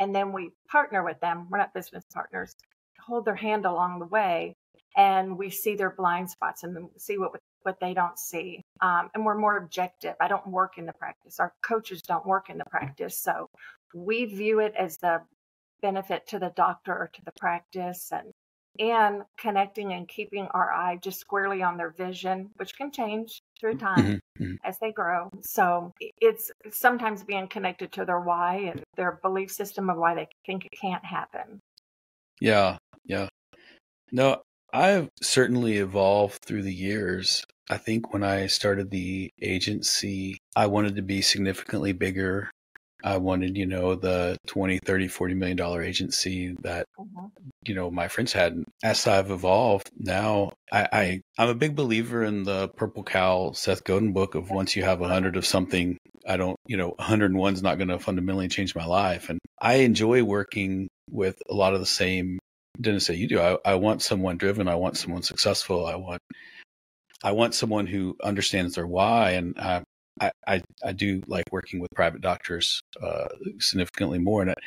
And 0.00 0.14
then 0.14 0.32
we 0.32 0.50
partner 0.68 1.04
with 1.04 1.20
them. 1.20 1.48
We're 1.50 1.58
not 1.58 1.74
business 1.74 2.04
partners, 2.12 2.54
hold 3.00 3.24
their 3.24 3.34
hand 3.34 3.66
along 3.66 3.98
the 3.98 4.06
way. 4.06 4.54
And 4.96 5.36
we 5.36 5.50
see 5.50 5.74
their 5.76 5.90
blind 5.90 6.30
spots 6.30 6.62
and 6.64 6.88
see 6.96 7.18
what, 7.18 7.32
what 7.62 7.78
they 7.80 7.94
don't 7.94 8.18
see. 8.18 8.62
Um, 8.80 9.10
and 9.14 9.24
we're 9.24 9.38
more 9.38 9.56
objective. 9.56 10.14
I 10.20 10.28
don't 10.28 10.46
work 10.46 10.78
in 10.78 10.86
the 10.86 10.92
practice. 10.92 11.38
Our 11.38 11.52
coaches 11.62 12.02
don't 12.02 12.26
work 12.26 12.48
in 12.48 12.58
the 12.58 12.64
practice. 12.64 13.18
So 13.18 13.50
we 13.94 14.24
view 14.24 14.60
it 14.60 14.74
as 14.76 14.96
the 14.98 15.20
benefit 15.82 16.26
to 16.28 16.38
the 16.38 16.52
doctor 16.56 16.92
or 16.92 17.10
to 17.12 17.24
the 17.24 17.32
practice 17.38 18.10
and 18.12 18.32
and 18.78 19.22
connecting 19.38 19.92
and 19.92 20.08
keeping 20.08 20.46
our 20.52 20.72
eye 20.72 20.96
just 20.96 21.20
squarely 21.20 21.62
on 21.62 21.76
their 21.76 21.90
vision, 21.90 22.50
which 22.56 22.76
can 22.76 22.90
change 22.90 23.42
through 23.60 23.76
time 23.76 24.04
Mhm, 24.04 24.20
mhm. 24.38 24.58
as 24.64 24.78
they 24.78 24.92
grow. 24.92 25.30
So 25.42 25.92
it's 26.00 26.50
sometimes 26.70 27.24
being 27.24 27.48
connected 27.48 27.92
to 27.92 28.04
their 28.04 28.20
why 28.20 28.56
and 28.56 28.84
their 28.96 29.12
belief 29.22 29.50
system 29.50 29.90
of 29.90 29.96
why 29.96 30.14
they 30.14 30.28
think 30.46 30.64
it 30.66 30.72
can't 30.80 31.04
happen. 31.04 31.60
Yeah, 32.40 32.78
yeah. 33.04 33.28
No, 34.12 34.42
I've 34.72 35.10
certainly 35.22 35.78
evolved 35.78 36.44
through 36.44 36.62
the 36.62 36.74
years. 36.74 37.44
I 37.70 37.78
think 37.78 38.12
when 38.12 38.22
I 38.22 38.46
started 38.46 38.90
the 38.90 39.30
agency, 39.40 40.38
I 40.56 40.66
wanted 40.66 40.96
to 40.96 41.02
be 41.02 41.22
significantly 41.22 41.92
bigger. 41.92 42.50
I 43.04 43.18
wanted, 43.18 43.56
you 43.56 43.66
know, 43.66 43.94
the 43.94 44.36
20, 44.46 44.78
30, 44.78 45.08
40 45.08 45.34
million 45.34 45.56
dollar 45.56 45.82
agency 45.82 46.56
that, 46.62 46.86
Mhm. 46.98 47.32
You 47.68 47.74
know, 47.74 47.90
my 47.90 48.08
friends 48.08 48.32
had. 48.32 48.64
As 48.82 49.06
I've 49.06 49.30
evolved, 49.30 49.90
now 49.98 50.52
I, 50.72 50.88
I 50.92 51.20
I'm 51.36 51.48
a 51.48 51.54
big 51.54 51.76
believer 51.76 52.22
in 52.22 52.44
the 52.44 52.68
Purple 52.68 53.02
Cow 53.02 53.52
Seth 53.52 53.84
Godin 53.84 54.12
book 54.12 54.34
of 54.34 54.50
once 54.50 54.76
you 54.76 54.84
have 54.84 55.00
a 55.00 55.08
hundred 55.08 55.36
of 55.36 55.46
something, 55.46 55.98
I 56.26 56.36
don't, 56.36 56.56
you 56.66 56.76
know, 56.76 56.90
101 56.96 57.54
is 57.54 57.62
not 57.62 57.78
going 57.78 57.88
to 57.88 57.98
fundamentally 57.98 58.48
change 58.48 58.74
my 58.74 58.86
life. 58.86 59.30
And 59.30 59.38
I 59.60 59.76
enjoy 59.76 60.22
working 60.24 60.88
with 61.10 61.36
a 61.48 61.54
lot 61.54 61.74
of 61.74 61.80
the 61.80 61.86
same 61.86 62.38
dentists 62.80 63.08
that 63.08 63.16
you 63.16 63.28
do. 63.28 63.40
I, 63.40 63.58
I 63.64 63.74
want 63.74 64.02
someone 64.02 64.36
driven. 64.36 64.68
I 64.68 64.76
want 64.76 64.96
someone 64.96 65.22
successful. 65.22 65.86
I 65.86 65.96
want, 65.96 66.20
I 67.22 67.32
want 67.32 67.54
someone 67.54 67.86
who 67.86 68.16
understands 68.22 68.74
their 68.74 68.86
why. 68.86 69.32
And 69.32 69.58
I, 69.58 69.82
I, 70.20 70.32
I, 70.46 70.62
I 70.84 70.92
do 70.92 71.22
like 71.26 71.44
working 71.50 71.80
with 71.80 71.90
private 71.94 72.20
doctors 72.20 72.80
uh, 73.02 73.28
significantly 73.58 74.18
more. 74.18 74.42
And 74.42 74.50
it, 74.50 74.58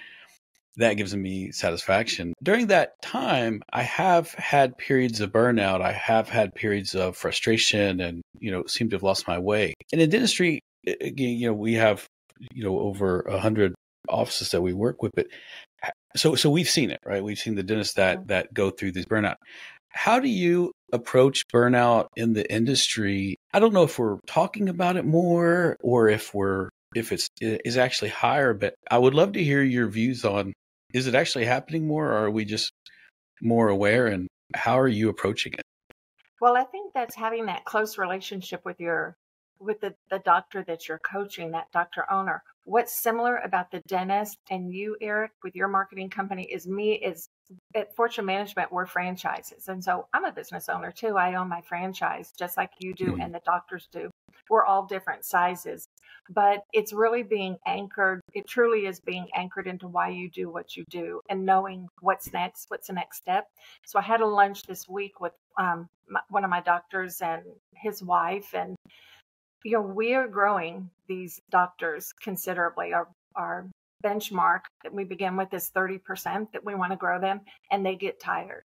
that 0.78 0.94
gives 0.94 1.16
me 1.16 1.52
satisfaction. 1.52 2.34
During 2.42 2.68
that 2.68 3.02
time, 3.02 3.62
I 3.72 3.84
have 3.84 4.32
had 4.32 4.78
periods 4.78 5.20
of 5.20 5.32
burnout. 5.32 5.82
I 5.82 5.92
have 5.92 6.30
had 6.30 6.56
periods 6.56 6.96
of 6.96 7.18
frustration 7.18 8.00
and, 8.00 8.22
you 8.40 8.52
know, 8.52 8.64
seem 8.68 8.90
to 8.90 8.96
have 8.96 9.04
lost 9.04 9.28
my 9.28 9.38
way. 9.38 9.74
And 9.92 10.02
in 10.02 10.10
dentistry, 10.10 10.62
again, 10.88 11.38
you 11.38 11.48
know, 11.48 11.54
we 11.54 11.74
have, 11.74 12.06
you 12.54 12.64
know, 12.64 12.80
over 12.80 13.22
a 13.22 13.40
hundred 13.40 13.76
offices 14.10 14.52
that 14.52 14.62
we 14.62 14.74
work 14.74 15.02
with, 15.04 15.12
but 15.16 15.28
so, 16.16 16.36
so 16.36 16.50
we've 16.50 16.70
seen 16.70 16.90
it, 16.90 17.00
right? 17.06 17.24
We've 17.24 17.38
seen 17.38 17.56
the 17.56 17.64
dentists 17.64 17.96
that, 17.96 18.28
that 18.28 18.54
go 18.54 18.70
through 18.70 18.94
this 18.94 19.06
burnout. 19.06 19.36
How 19.90 20.20
do 20.20 20.30
you 20.30 20.72
approach 20.94 21.48
burnout 21.54 22.08
in 22.16 22.34
the 22.34 22.50
industry? 22.52 23.36
I 23.54 23.60
don't 23.60 23.74
know 23.74 23.84
if 23.84 24.00
we're 24.00 24.20
talking 24.26 24.70
about 24.70 24.96
it 24.96 25.06
more 25.06 25.78
or 25.82 26.10
if 26.10 26.34
we're, 26.34 26.70
if 26.96 27.12
it's, 27.12 27.28
is 27.40 27.78
actually 27.78 28.10
higher, 28.10 28.54
but 28.54 28.74
I 28.90 28.98
would 28.98 29.14
love 29.14 29.34
to 29.34 29.44
hear 29.44 29.62
your 29.62 29.88
views 29.88 30.26
on, 30.26 30.54
is 30.94 31.08
it 31.08 31.16
actually 31.16 31.46
happening 31.46 31.88
more 31.88 32.08
or 32.08 32.26
are 32.26 32.32
we 32.32 32.46
just 32.46 32.72
more 33.42 33.70
aware 33.70 34.08
and 34.08 34.28
how 34.54 34.80
are 34.80 34.88
you 34.88 35.10
approaching 35.10 35.54
it? 35.54 35.62
Well, 36.40 36.58
I 36.58 36.64
think 36.64 36.94
that's 36.94 37.16
having 37.16 37.46
that 37.46 37.66
close 37.66 37.98
relationship 37.98 38.62
with 38.66 38.80
your 38.80 39.16
with 39.60 39.80
the, 39.80 39.94
the 40.10 40.18
doctor 40.26 40.64
that 40.68 40.88
you're 40.88 41.00
coaching, 41.00 41.52
that 41.52 41.68
doctor 41.72 42.04
owner. 42.12 42.42
What's 42.66 42.92
similar 42.92 43.38
about 43.38 43.70
the 43.70 43.80
dentist 43.88 44.38
and 44.50 44.74
you, 44.74 44.98
Eric, 45.00 45.32
with 45.44 45.56
your 45.56 45.68
marketing 45.68 46.10
company 46.10 46.44
is 46.44 46.68
me 46.68 46.94
is 46.94 47.28
at 47.76 47.96
Fortune 47.96 48.26
Management, 48.26 48.72
we're 48.72 48.88
franchises. 48.88 49.68
And 49.68 49.84
so 49.84 50.08
I'm 50.14 50.26
a 50.26 50.32
business 50.32 50.68
owner 50.68 50.92
too. 50.92 51.18
I 51.18 51.36
own 51.36 51.48
my 51.48 51.62
franchise 51.62 52.32
just 52.38 52.58
like 52.58 52.72
you 52.80 52.94
do 52.96 53.14
Mhm. 53.14 53.24
and 53.24 53.36
the 53.36 53.42
doctors 53.46 53.88
do. 53.92 54.10
We're 54.52 54.66
all 54.66 54.86
different 54.86 55.24
sizes, 55.24 55.88
but 56.30 56.66
it's 56.74 56.92
really 56.92 57.24
being 57.24 57.56
anchored. 57.66 58.20
It 58.34 58.50
truly 58.50 58.86
is 58.86 59.00
being 59.00 59.28
anchored 59.34 59.66
into 59.66 59.88
why 59.88 60.10
you 60.10 60.30
do 60.30 60.50
what 60.50 60.76
you 60.76 60.84
do 60.90 61.22
and 61.30 61.46
knowing 61.46 61.88
what's 62.02 62.34
next, 62.34 62.66
what's 62.68 62.88
the 62.88 62.94
next 62.94 63.18
step. 63.20 63.48
So 63.86 63.98
I 63.98 64.02
had 64.02 64.20
a 64.20 64.28
lunch 64.28 64.64
this 64.64 64.90
week 64.90 65.22
with 65.22 65.32
um, 65.58 65.88
my, 66.10 66.20
one 66.30 66.44
of 66.44 66.50
my 66.50 66.60
doctors 66.60 67.22
and 67.22 67.44
his 67.76 68.04
wife, 68.04 68.54
and 68.54 68.76
you 69.64 69.72
know 69.72 69.82
we 69.82 70.16
are 70.16 70.28
growing 70.28 70.90
these 71.08 71.40
doctors 71.50 72.12
considerably. 72.22 72.92
Our 72.94 73.08
our 73.36 73.68
benchmark 74.04 74.62
that 74.84 74.94
we 74.94 75.06
begin 75.06 75.38
with 75.38 75.54
is 75.54 75.70
thirty 75.70 75.98
percent 75.98 76.52
that 76.52 76.66
we 76.66 76.76
want 76.76 76.92
to 76.92 76.98
grow 76.98 77.22
them, 77.22 77.40
and 77.72 77.86
they 77.86 77.96
get 77.96 78.20
tired, 78.20 78.64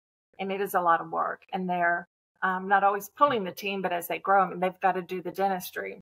and 0.41 0.51
it 0.51 0.61
is 0.61 0.75
a 0.75 0.81
lot 0.81 1.01
of 1.01 1.13
work, 1.13 1.43
and 1.53 1.71
they're 1.71 2.09
um, 2.43 2.69
not 2.69 2.85
always 2.85 3.09
pulling 3.09 3.45
the 3.45 3.53
team, 3.53 3.83
but 3.83 3.93
as 3.93 4.09
they 4.09 4.19
grow 4.19 4.43
I 4.43 4.49
mean, 4.49 4.61
they've 4.61 4.81
got 4.81 4.93
to 4.93 5.03
do 5.03 5.23
the 5.23 5.31
dentistry. 5.31 6.01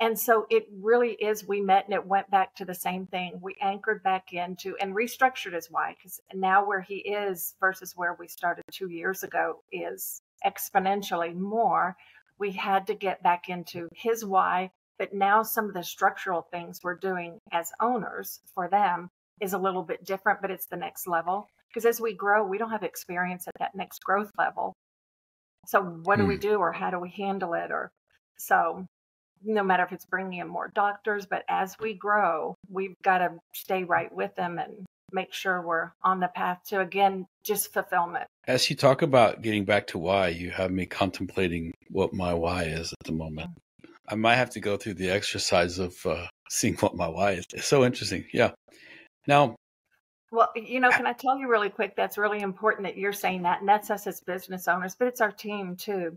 And 0.00 0.16
so 0.18 0.46
it 0.48 0.68
really 0.80 1.12
is, 1.12 1.46
we 1.46 1.60
met 1.60 1.86
and 1.86 1.94
it 1.94 2.06
went 2.06 2.30
back 2.30 2.54
to 2.56 2.64
the 2.64 2.74
same 2.74 3.06
thing. 3.06 3.40
We 3.42 3.56
anchored 3.60 4.02
back 4.04 4.32
into 4.32 4.76
and 4.80 4.94
restructured 4.94 5.54
his 5.54 5.68
why 5.70 5.96
because 5.96 6.20
now 6.32 6.64
where 6.64 6.80
he 6.80 6.98
is 6.98 7.54
versus 7.58 7.94
where 7.96 8.14
we 8.18 8.28
started 8.28 8.62
two 8.70 8.88
years 8.88 9.24
ago 9.24 9.62
is 9.72 10.22
exponentially 10.46 11.34
more. 11.34 11.96
We 12.38 12.52
had 12.52 12.86
to 12.86 12.94
get 12.94 13.24
back 13.24 13.48
into 13.48 13.88
his 13.92 14.24
why, 14.24 14.70
but 15.00 15.12
now 15.12 15.42
some 15.42 15.64
of 15.64 15.74
the 15.74 15.82
structural 15.82 16.42
things 16.42 16.78
we're 16.84 16.94
doing 16.94 17.40
as 17.50 17.72
owners 17.80 18.38
for 18.54 18.68
them 18.68 19.10
is 19.40 19.52
a 19.52 19.58
little 19.58 19.82
bit 19.82 20.04
different, 20.04 20.40
but 20.40 20.52
it's 20.52 20.66
the 20.66 20.76
next 20.76 21.08
level. 21.08 21.48
Because 21.68 21.84
as 21.84 22.00
we 22.00 22.14
grow, 22.14 22.46
we 22.46 22.58
don't 22.58 22.70
have 22.70 22.84
experience 22.84 23.48
at 23.48 23.54
that 23.58 23.74
next 23.74 24.04
growth 24.04 24.30
level. 24.38 24.74
So 25.68 25.82
what 25.82 26.16
do 26.16 26.24
we 26.24 26.36
hmm. 26.36 26.40
do 26.40 26.56
or 26.56 26.72
how 26.72 26.90
do 26.90 26.98
we 26.98 27.10
handle 27.10 27.52
it? 27.52 27.70
Or 27.70 27.90
so 28.38 28.86
no 29.44 29.62
matter 29.62 29.84
if 29.84 29.92
it's 29.92 30.06
bringing 30.06 30.40
in 30.40 30.48
more 30.48 30.72
doctors, 30.74 31.26
but 31.26 31.44
as 31.46 31.76
we 31.78 31.92
grow, 31.92 32.56
we've 32.70 32.94
got 33.04 33.18
to 33.18 33.34
stay 33.54 33.84
right 33.84 34.10
with 34.10 34.34
them 34.34 34.58
and 34.58 34.86
make 35.12 35.32
sure 35.32 35.60
we're 35.60 35.90
on 36.02 36.20
the 36.20 36.28
path 36.28 36.58
to 36.68 36.80
again 36.80 37.26
just 37.44 37.70
fulfillment. 37.72 38.24
As 38.46 38.68
you 38.70 38.76
talk 38.76 39.02
about 39.02 39.42
getting 39.42 39.66
back 39.66 39.86
to 39.88 39.98
why, 39.98 40.28
you 40.28 40.50
have 40.50 40.70
me 40.70 40.86
contemplating 40.86 41.74
what 41.90 42.14
my 42.14 42.32
why 42.32 42.64
is 42.64 42.94
at 42.98 43.06
the 43.06 43.12
moment. 43.12 43.50
I 44.08 44.14
might 44.14 44.36
have 44.36 44.50
to 44.50 44.60
go 44.60 44.78
through 44.78 44.94
the 44.94 45.10
exercise 45.10 45.78
of 45.78 45.94
uh, 46.06 46.26
seeing 46.48 46.76
what 46.76 46.96
my 46.96 47.08
why 47.08 47.32
is. 47.32 47.44
It's 47.52 47.66
so 47.66 47.84
interesting. 47.84 48.24
Yeah. 48.32 48.52
Now, 49.26 49.56
well, 50.30 50.50
you 50.54 50.80
know, 50.80 50.90
can 50.90 51.06
I 51.06 51.12
tell 51.12 51.38
you 51.38 51.48
really 51.48 51.70
quick? 51.70 51.96
That's 51.96 52.18
really 52.18 52.40
important 52.40 52.86
that 52.86 52.98
you're 52.98 53.12
saying 53.12 53.42
that, 53.42 53.60
and 53.60 53.68
that's 53.68 53.90
us 53.90 54.06
as 54.06 54.20
business 54.20 54.68
owners, 54.68 54.94
but 54.94 55.08
it's 55.08 55.20
our 55.20 55.32
team 55.32 55.76
too. 55.76 56.16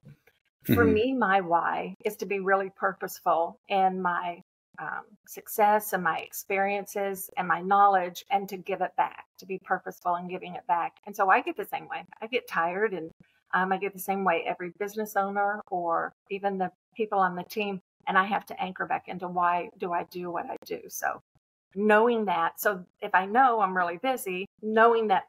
For 0.64 0.84
mm-hmm. 0.84 0.94
me, 0.94 1.14
my 1.14 1.42
why 1.42 1.96
is 2.06 2.16
to 2.18 2.26
be 2.26 2.40
really 2.40 2.72
purposeful 2.76 3.60
in 3.68 4.02
my 4.02 4.44
um, 4.80 5.04
success 5.28 5.94
and 5.94 6.04
my 6.04 6.20
experiences 6.20 7.30
and 7.38 7.48
my 7.48 7.62
knowledge 7.62 8.26
and 8.30 8.48
to 8.50 8.58
give 8.58 8.82
it 8.82 8.96
back, 8.98 9.26
to 9.40 9.46
be 9.46 9.60
purposeful 9.64 10.16
in 10.16 10.28
giving 10.28 10.56
it 10.56 10.66
back. 10.68 10.94
And 11.06 11.16
so 11.16 11.30
I 11.30 11.42
get 11.42 11.58
the 11.58 11.66
same 11.66 11.88
way. 11.88 12.04
I 12.22 12.28
get 12.28 12.48
tired 12.48 12.94
and 12.94 13.12
um, 13.54 13.72
I 13.72 13.78
get 13.78 13.94
the 13.94 14.00
same 14.00 14.24
way 14.24 14.44
every 14.46 14.72
business 14.80 15.16
owner 15.16 15.62
or 15.70 16.14
even 16.30 16.58
the 16.58 16.72
people 16.96 17.20
on 17.20 17.36
the 17.36 17.44
team. 17.44 17.82
And 18.08 18.18
I 18.18 18.26
have 18.26 18.46
to 18.48 18.62
anchor 18.62 18.86
back 18.86 19.08
into 19.08 19.28
why 19.28 19.70
do 19.78 19.94
I 19.94 20.06
do 20.06 20.32
what 20.32 20.46
I 20.50 20.58
do? 20.66 20.80
So 20.88 21.22
knowing 21.76 22.26
that. 22.26 22.60
So 22.60 22.86
if 23.02 23.14
I 23.16 23.26
know 23.26 23.62
I'm 23.62 23.76
really 23.76 23.98
busy, 23.98 24.46
knowing 24.62 25.08
that 25.08 25.24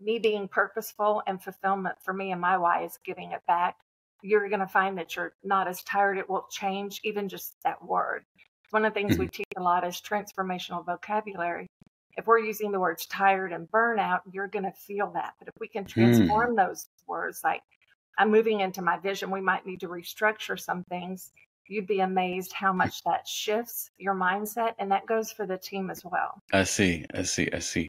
me 0.00 0.18
being 0.18 0.48
purposeful 0.48 1.22
and 1.26 1.42
fulfillment 1.42 1.96
for 2.02 2.12
me 2.12 2.32
and 2.32 2.40
my 2.40 2.56
why 2.58 2.84
is 2.84 2.98
giving 3.04 3.32
it 3.32 3.40
back 3.46 3.76
you're 4.24 4.48
going 4.48 4.60
to 4.60 4.66
find 4.66 4.96
that 4.96 5.14
you're 5.14 5.34
not 5.44 5.68
as 5.68 5.82
tired. 5.82 6.16
It 6.16 6.30
will 6.30 6.46
change 6.50 7.00
even 7.04 7.28
just 7.28 7.54
that 7.62 7.84
word. 7.84 8.24
One 8.70 8.84
of 8.86 8.94
the 8.94 8.98
things 8.98 9.18
we 9.18 9.26
mm-hmm. 9.26 9.32
teach 9.32 9.46
a 9.56 9.62
lot 9.62 9.86
is 9.86 10.00
transformational 10.00 10.84
vocabulary. 10.84 11.66
If 12.16 12.26
we're 12.26 12.38
using 12.38 12.72
the 12.72 12.80
words 12.80 13.04
tired 13.06 13.52
and 13.52 13.70
burnout, 13.70 14.20
you're 14.32 14.48
going 14.48 14.64
to 14.64 14.72
feel 14.72 15.10
that. 15.12 15.34
But 15.38 15.48
if 15.48 15.54
we 15.60 15.68
can 15.68 15.84
mm. 15.84 15.88
transform 15.88 16.54
mm. 16.54 16.56
those 16.56 16.86
words, 17.06 17.40
like 17.44 17.60
I'm 18.16 18.30
moving 18.30 18.60
into 18.60 18.80
my 18.80 18.98
vision, 18.98 19.30
we 19.30 19.42
might 19.42 19.66
need 19.66 19.80
to 19.80 19.88
restructure 19.88 20.58
some 20.58 20.84
things. 20.84 21.30
You'd 21.68 21.86
be 21.86 22.00
amazed 22.00 22.52
how 22.52 22.72
much 22.72 23.02
that 23.04 23.26
shifts 23.26 23.90
your 23.98 24.14
mindset. 24.14 24.74
And 24.78 24.90
that 24.90 25.06
goes 25.06 25.32
for 25.32 25.46
the 25.46 25.56
team 25.56 25.90
as 25.90 26.04
well. 26.04 26.42
I 26.52 26.64
see. 26.64 27.04
I 27.14 27.22
see. 27.22 27.48
I 27.52 27.58
see. 27.58 27.88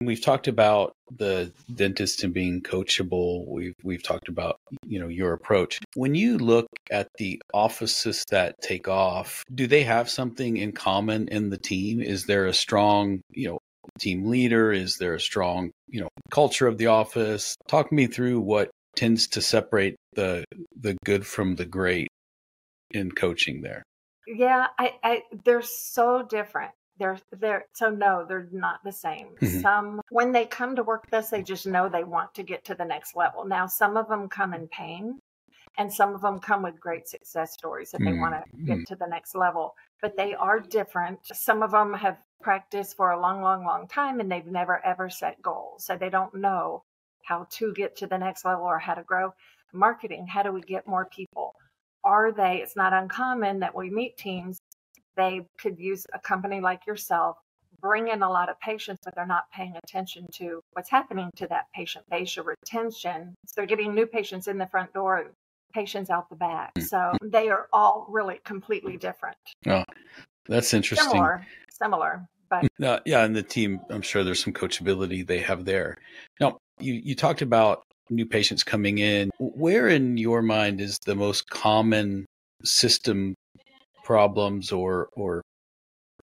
We've 0.00 0.22
talked 0.22 0.46
about 0.46 0.92
the 1.16 1.52
dentist 1.74 2.22
and 2.22 2.32
being 2.32 2.62
coachable. 2.62 3.44
We've 3.48 3.74
we've 3.82 4.02
talked 4.02 4.28
about 4.28 4.60
you 4.86 5.00
know 5.00 5.08
your 5.08 5.32
approach. 5.32 5.80
When 5.94 6.14
you 6.14 6.38
look 6.38 6.68
at 6.90 7.08
the 7.18 7.42
offices 7.52 8.24
that 8.30 8.54
take 8.62 8.86
off, 8.86 9.42
do 9.52 9.66
they 9.66 9.82
have 9.82 10.08
something 10.08 10.56
in 10.56 10.70
common 10.70 11.26
in 11.28 11.50
the 11.50 11.56
team? 11.56 12.00
Is 12.00 12.26
there 12.26 12.46
a 12.46 12.54
strong 12.54 13.22
you 13.32 13.48
know 13.48 13.58
team 13.98 14.28
leader? 14.28 14.70
Is 14.70 14.98
there 14.98 15.14
a 15.14 15.20
strong 15.20 15.72
you 15.88 16.00
know 16.00 16.08
culture 16.30 16.68
of 16.68 16.78
the 16.78 16.86
office? 16.86 17.56
Talk 17.66 17.90
me 17.90 18.06
through 18.06 18.38
what 18.38 18.70
tends 18.94 19.26
to 19.28 19.42
separate 19.42 19.96
the 20.14 20.44
the 20.80 20.96
good 21.04 21.26
from 21.26 21.56
the 21.56 21.66
great 21.66 22.06
in 22.90 23.12
coaching 23.12 23.62
there. 23.62 23.82
Yeah, 24.26 24.66
I, 24.78 24.94
I 25.02 25.22
they're 25.44 25.62
so 25.62 26.22
different 26.22 26.72
they're 26.98 27.18
they're 27.32 27.64
so 27.72 27.90
no 27.90 28.24
they're 28.28 28.48
not 28.52 28.80
the 28.84 28.92
same 28.92 29.28
mm-hmm. 29.40 29.60
some 29.60 30.00
when 30.10 30.32
they 30.32 30.44
come 30.44 30.76
to 30.76 30.82
work 30.82 31.04
with 31.04 31.14
us 31.14 31.30
they 31.30 31.42
just 31.42 31.66
know 31.66 31.88
they 31.88 32.04
want 32.04 32.34
to 32.34 32.42
get 32.42 32.64
to 32.64 32.74
the 32.74 32.84
next 32.84 33.16
level 33.16 33.44
now 33.44 33.66
some 33.66 33.96
of 33.96 34.08
them 34.08 34.28
come 34.28 34.52
in 34.52 34.68
pain 34.68 35.18
and 35.76 35.92
some 35.92 36.14
of 36.14 36.20
them 36.20 36.38
come 36.38 36.62
with 36.62 36.80
great 36.80 37.08
success 37.08 37.52
stories 37.52 37.90
that 37.90 38.00
mm-hmm. 38.00 38.14
they 38.14 38.18
want 38.18 38.34
to 38.34 38.64
get 38.64 38.86
to 38.86 38.96
the 38.96 39.06
next 39.06 39.34
level 39.34 39.74
but 40.02 40.16
they 40.16 40.34
are 40.34 40.60
different 40.60 41.18
some 41.32 41.62
of 41.62 41.70
them 41.70 41.94
have 41.94 42.18
practiced 42.42 42.96
for 42.96 43.10
a 43.10 43.20
long 43.20 43.42
long 43.42 43.64
long 43.64 43.86
time 43.88 44.20
and 44.20 44.30
they've 44.30 44.46
never 44.46 44.84
ever 44.84 45.08
set 45.08 45.40
goals 45.42 45.84
so 45.84 45.96
they 45.96 46.10
don't 46.10 46.34
know 46.34 46.82
how 47.24 47.46
to 47.50 47.72
get 47.74 47.96
to 47.96 48.06
the 48.06 48.18
next 48.18 48.44
level 48.44 48.64
or 48.64 48.78
how 48.78 48.94
to 48.94 49.02
grow 49.02 49.32
marketing 49.72 50.26
how 50.26 50.42
do 50.42 50.52
we 50.52 50.60
get 50.62 50.86
more 50.86 51.06
people 51.06 51.54
are 52.08 52.32
they 52.32 52.60
it's 52.62 52.74
not 52.74 52.92
uncommon 52.94 53.60
that 53.60 53.74
we 53.74 53.90
meet 53.90 54.16
teams 54.16 54.58
they 55.18 55.42
could 55.58 55.78
use 55.78 56.06
a 56.14 56.18
company 56.18 56.60
like 56.60 56.86
yourself, 56.86 57.36
bring 57.82 58.08
in 58.08 58.22
a 58.22 58.30
lot 58.30 58.48
of 58.48 58.58
patients, 58.60 59.00
but 59.04 59.14
they're 59.14 59.26
not 59.26 59.50
paying 59.52 59.74
attention 59.82 60.26
to 60.34 60.62
what's 60.72 60.88
happening 60.88 61.28
to 61.36 61.46
that 61.48 61.66
patient 61.74 62.04
base, 62.08 62.36
your 62.36 62.44
retention. 62.44 63.34
So 63.44 63.54
they're 63.56 63.66
getting 63.66 63.94
new 63.94 64.06
patients 64.06 64.46
in 64.46 64.56
the 64.56 64.66
front 64.68 64.94
door, 64.94 65.32
patients 65.74 66.08
out 66.08 66.30
the 66.30 66.36
back. 66.36 66.72
Mm. 66.74 66.88
So 66.88 67.12
they 67.22 67.48
are 67.48 67.66
all 67.72 68.06
really 68.08 68.40
completely 68.44 68.96
different. 68.96 69.36
Oh, 69.66 69.84
that's 70.46 70.72
interesting. 70.72 71.10
Similar, 71.10 71.46
similar. 71.70 72.28
But 72.48 72.68
uh, 72.82 73.00
yeah, 73.04 73.24
and 73.24 73.36
the 73.36 73.42
team, 73.42 73.80
I'm 73.90 74.02
sure 74.02 74.24
there's 74.24 74.42
some 74.42 74.54
coachability 74.54 75.26
they 75.26 75.40
have 75.40 75.64
there. 75.64 75.98
Now, 76.40 76.58
you, 76.78 76.94
you 76.94 77.14
talked 77.14 77.42
about 77.42 77.82
new 78.10 78.26
patients 78.26 78.62
coming 78.62 78.98
in. 78.98 79.30
Where 79.38 79.88
in 79.88 80.16
your 80.16 80.42
mind 80.42 80.80
is 80.80 80.98
the 81.04 81.14
most 81.14 81.48
common 81.50 82.26
system 82.64 83.34
problems 84.04 84.72
or 84.72 85.08
or 85.12 85.42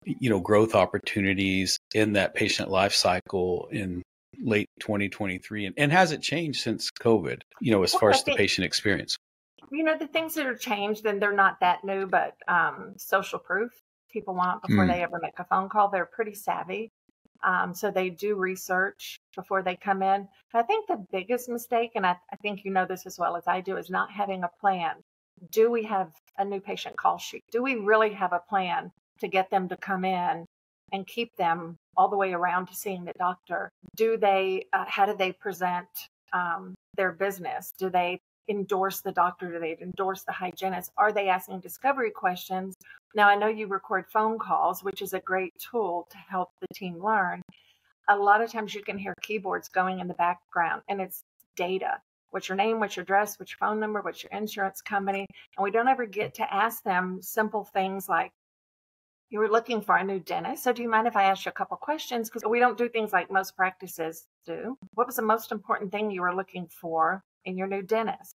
you 0.06 0.30
know 0.30 0.39
growth 0.39 0.76
opportunities 0.76 1.80
in 1.94 2.13
that 2.13 2.34
patient 2.36 2.70
life 2.70 2.94
cycle 2.94 3.67
in 3.72 4.02
late 4.44 4.70
2023 4.80 5.65
and, 5.65 5.76
and 5.78 5.91
has 5.91 6.12
it 6.12 6.22
changed 6.22 6.62
since 6.62 6.89
covid 6.89 7.41
you 7.60 7.72
know 7.72 7.84
as 7.84 7.94
well, 7.94 8.00
far 8.00 8.10
as 8.12 8.24
the 8.24 8.36
patient 8.36 8.65
experience 8.65 9.17
you 9.72 9.84
know 9.84 9.98
the 9.98 10.08
things 10.08 10.36
that 10.36 10.46
are 10.46 10.56
changed 10.56 11.06
and 11.06 11.22
they're 11.22 11.34
not 11.34 11.60
that 11.60 11.84
new 11.84 12.06
but 12.08 12.34
um, 12.48 12.94
social 12.98 13.39
proof 13.39 13.72
people 14.12 14.36
want 14.36 14.62
before 14.62 14.86
mm. 14.86 14.94
they 14.94 15.02
ever 15.04 15.20
make 15.22 15.38
a 15.39 15.46
phone 15.46 15.67
call 15.67 15.89
they're 15.89 16.06
pretty 16.06 16.34
savvy 16.34 16.91
um, 17.43 17.73
so 17.73 17.91
they 17.91 18.10
do 18.10 18.36
research 18.36 19.19
before 19.36 19.62
they 19.62 19.75
come 19.75 20.01
in 20.01 20.27
i 20.54 20.62
think 20.62 20.88
the 20.88 21.06
biggest 21.12 21.49
mistake 21.49 21.91
and 21.95 22.06
I, 22.06 22.15
I 22.32 22.36
think 22.38 22.63
you 22.63 22.71
know 22.71 22.86
this 22.86 23.06
as 23.06 23.17
well 23.17 23.36
as 23.36 23.43
i 23.47 23.62
do 23.62 23.77
is 23.77 23.89
not 23.89 24.12
having 24.12 24.43
a 24.43 24.49
plan 24.60 24.95
do 25.49 25.71
we 25.71 25.84
have 25.84 26.12
a 26.38 26.45
new 26.45 26.60
patient 26.60 26.97
call 26.97 27.17
sheet? 27.17 27.43
Do 27.51 27.63
we 27.63 27.75
really 27.75 28.13
have 28.13 28.34
a 28.34 28.41
plan 28.49 28.91
to 29.19 29.27
get 29.27 29.49
them 29.49 29.69
to 29.69 29.77
come 29.77 30.06
in 30.06 30.45
and 30.91 31.08
keep 31.08 31.36
them 31.36 31.77
all 31.97 32.10
the 32.10 32.17
way 32.17 32.34
around 32.34 32.67
to 32.67 32.75
seeing 32.75 33.06
the 33.06 33.13
doctor? 33.17 33.69
Do 33.95 34.17
they, 34.17 34.65
uh, 34.73 34.86
how 34.88 35.06
do 35.06 35.15
they 35.15 35.32
present 35.32 35.88
um, 36.34 36.75
their 36.95 37.12
business? 37.12 37.73
Do 37.77 37.89
they 37.89 38.19
endorse 38.49 39.01
the 39.01 39.12
doctor? 39.12 39.51
Do 39.51 39.60
they 39.60 39.77
endorse 39.82 40.23
the 40.23 40.32
hygienist? 40.32 40.91
Are 40.97 41.12
they 41.12 41.30
asking 41.30 41.62
discovery 41.62 42.12
questions? 42.12 42.75
Now, 43.15 43.28
I 43.28 43.36
know 43.36 43.47
you 43.47 43.67
record 43.67 44.06
phone 44.12 44.39
calls, 44.39 44.84
which 44.84 45.02
is 45.02 45.13
a 45.13 45.19
great 45.19 45.54
tool 45.60 46.08
to 46.12 46.17
help 46.17 46.50
the 46.62 46.67
team 46.74 47.04
learn. 47.04 47.41
A 48.10 48.15
lot 48.15 48.41
of 48.41 48.52
times 48.52 48.74
you 48.74 48.84
can 48.84 48.97
hear 48.97 49.13
keyboards 49.21 49.69
going 49.69 50.00
in 50.00 50.08
the 50.08 50.13
background 50.13 50.82
and 50.89 51.02
it's 51.02 51.24
data 51.56 52.00
what's 52.32 52.47
your 52.50 52.56
name, 52.56 52.80
what's 52.80 52.95
your 52.95 53.04
address, 53.04 53.38
what's 53.38 53.52
your 53.52 53.58
phone 53.60 53.80
number, 53.80 54.02
what's 54.02 54.24
your 54.24 54.32
insurance 54.32 54.82
company. 54.82 55.28
And 55.58 55.63
we 55.63 55.71
don't 55.71 55.88
ever 55.88 56.06
get 56.06 56.34
to 56.36 56.54
ask 56.54 56.84
them 56.84 57.19
simple 57.21 57.65
things 57.65 58.10
like, 58.10 58.32
you 59.30 59.39
were 59.39 59.50
looking 59.50 59.82
for 59.82 59.95
a 59.95 60.04
new 60.04 60.19
dentist. 60.19 60.63
So 60.63 60.74
do 60.74 60.82
you 60.82 60.89
mind 60.89 61.08
if 61.08 61.15
I 61.15 61.24
ask 61.24 61.45
you 61.45 61.50
a 61.50 61.54
couple 61.54 61.78
questions? 61.78 62.30
Because 62.30 62.43
we 62.50 62.60
don't 62.60 62.78
do 62.78 62.89
things 62.89 63.13
like 63.13 63.32
most 63.32 63.56
practices 63.56 64.26
do. 64.45 64.78
What 64.95 65.08
was 65.08 65.15
the 65.15 65.21
most 65.21 65.54
important 65.54 65.89
thing 65.91 66.12
you 66.12 66.21
were 66.21 66.36
looking 66.36 66.67
for 66.67 67.24
in 67.45 67.58
your 67.58 67.67
new 67.67 67.82
dentist? 67.82 68.36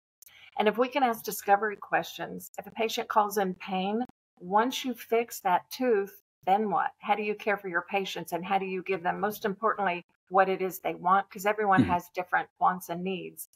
And 0.56 0.68
if 0.68 0.78
we 0.78 0.86
can 0.86 1.02
ask 1.02 1.24
discovery 1.24 1.76
questions, 1.76 2.48
if 2.60 2.66
a 2.68 2.70
patient 2.70 3.08
calls 3.08 3.38
in 3.38 3.54
pain, 3.54 4.03
once 4.38 4.84
you 4.84 4.94
fix 4.94 5.40
that 5.40 5.70
tooth, 5.70 6.20
then 6.46 6.70
what? 6.70 6.90
How 6.98 7.14
do 7.14 7.22
you 7.22 7.34
care 7.34 7.56
for 7.56 7.68
your 7.68 7.86
patients 7.88 8.32
and 8.32 8.44
how 8.44 8.58
do 8.58 8.66
you 8.66 8.82
give 8.82 9.02
them, 9.02 9.20
most 9.20 9.44
importantly, 9.44 10.04
what 10.28 10.48
it 10.48 10.60
is 10.60 10.78
they 10.78 10.94
want? 10.94 11.28
Because 11.28 11.46
everyone 11.46 11.82
mm-hmm. 11.82 11.92
has 11.92 12.08
different 12.14 12.48
wants 12.60 12.88
and 12.88 13.02
needs. 13.02 13.48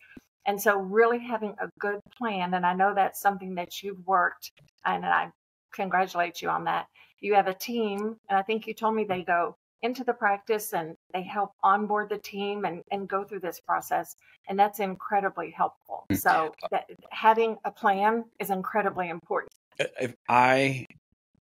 And 0.46 0.60
so, 0.60 0.78
really 0.78 1.18
having 1.18 1.54
a 1.60 1.68
good 1.78 2.00
plan, 2.16 2.54
and 2.54 2.64
I 2.64 2.72
know 2.72 2.94
that's 2.94 3.20
something 3.20 3.54
that 3.56 3.82
you've 3.82 4.06
worked, 4.06 4.52
and 4.86 5.04
I 5.04 5.30
congratulate 5.74 6.40
you 6.40 6.48
on 6.48 6.64
that. 6.64 6.86
You 7.20 7.34
have 7.34 7.48
a 7.48 7.54
team, 7.54 8.16
and 8.30 8.38
I 8.38 8.42
think 8.42 8.66
you 8.66 8.72
told 8.72 8.94
me 8.94 9.04
they 9.04 9.22
go 9.22 9.56
into 9.82 10.04
the 10.04 10.12
practice 10.14 10.72
and 10.72 10.96
they 11.12 11.22
help 11.22 11.52
onboard 11.62 12.08
the 12.08 12.18
team 12.18 12.64
and, 12.64 12.82
and 12.90 13.08
go 13.08 13.22
through 13.24 13.40
this 13.40 13.60
process. 13.60 14.16
And 14.48 14.58
that's 14.58 14.80
incredibly 14.80 15.50
helpful. 15.50 16.06
Mm. 16.10 16.18
So, 16.18 16.54
that, 16.70 16.86
having 17.10 17.58
a 17.66 17.70
plan 17.70 18.24
is 18.40 18.48
incredibly 18.48 19.10
important. 19.10 19.52
If 19.78 20.14
I 20.28 20.86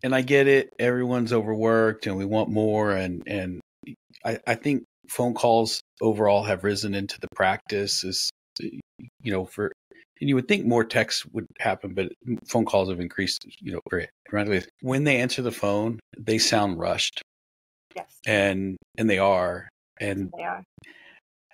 and 0.03 0.13
I 0.13 0.21
get 0.21 0.47
it. 0.47 0.73
Everyone's 0.77 1.33
overworked, 1.33 2.05
and 2.05 2.17
we 2.17 2.25
want 2.25 2.49
more. 2.49 2.91
And 2.91 3.23
and 3.25 3.61
I, 4.23 4.37
I 4.45 4.55
think 4.55 4.83
phone 5.09 5.33
calls 5.33 5.81
overall 6.01 6.43
have 6.43 6.63
risen 6.63 6.93
into 6.93 7.19
the 7.19 7.29
practice. 7.35 8.03
Is 8.03 8.29
you 8.59 9.31
know 9.31 9.45
for 9.45 9.71
and 10.19 10.29
you 10.29 10.35
would 10.35 10.47
think 10.47 10.65
more 10.65 10.83
texts 10.83 11.25
would 11.33 11.47
happen, 11.59 11.93
but 11.93 12.11
phone 12.47 12.65
calls 12.65 12.89
have 12.89 12.99
increased. 12.99 13.45
You 13.59 13.73
know, 13.73 13.99
dramatically. 14.29 14.69
When 14.81 15.05
they 15.05 15.17
answer 15.17 15.41
the 15.41 15.51
phone, 15.51 15.99
they 16.19 16.37
sound 16.37 16.79
rushed. 16.79 17.21
Yes. 17.95 18.19
And 18.27 18.77
and 18.97 19.09
they 19.09 19.19
are. 19.19 19.69
And 19.99 20.31
they 20.37 20.43
are. 20.43 20.63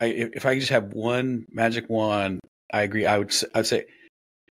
I, 0.02 0.06
if 0.06 0.46
I 0.46 0.58
just 0.58 0.72
have 0.72 0.94
one 0.94 1.46
magic 1.52 1.90
wand, 1.90 2.40
I 2.72 2.84
agree. 2.84 3.06
I 3.06 3.18
would 3.18 3.34
I'd 3.54 3.68
say 3.68 3.86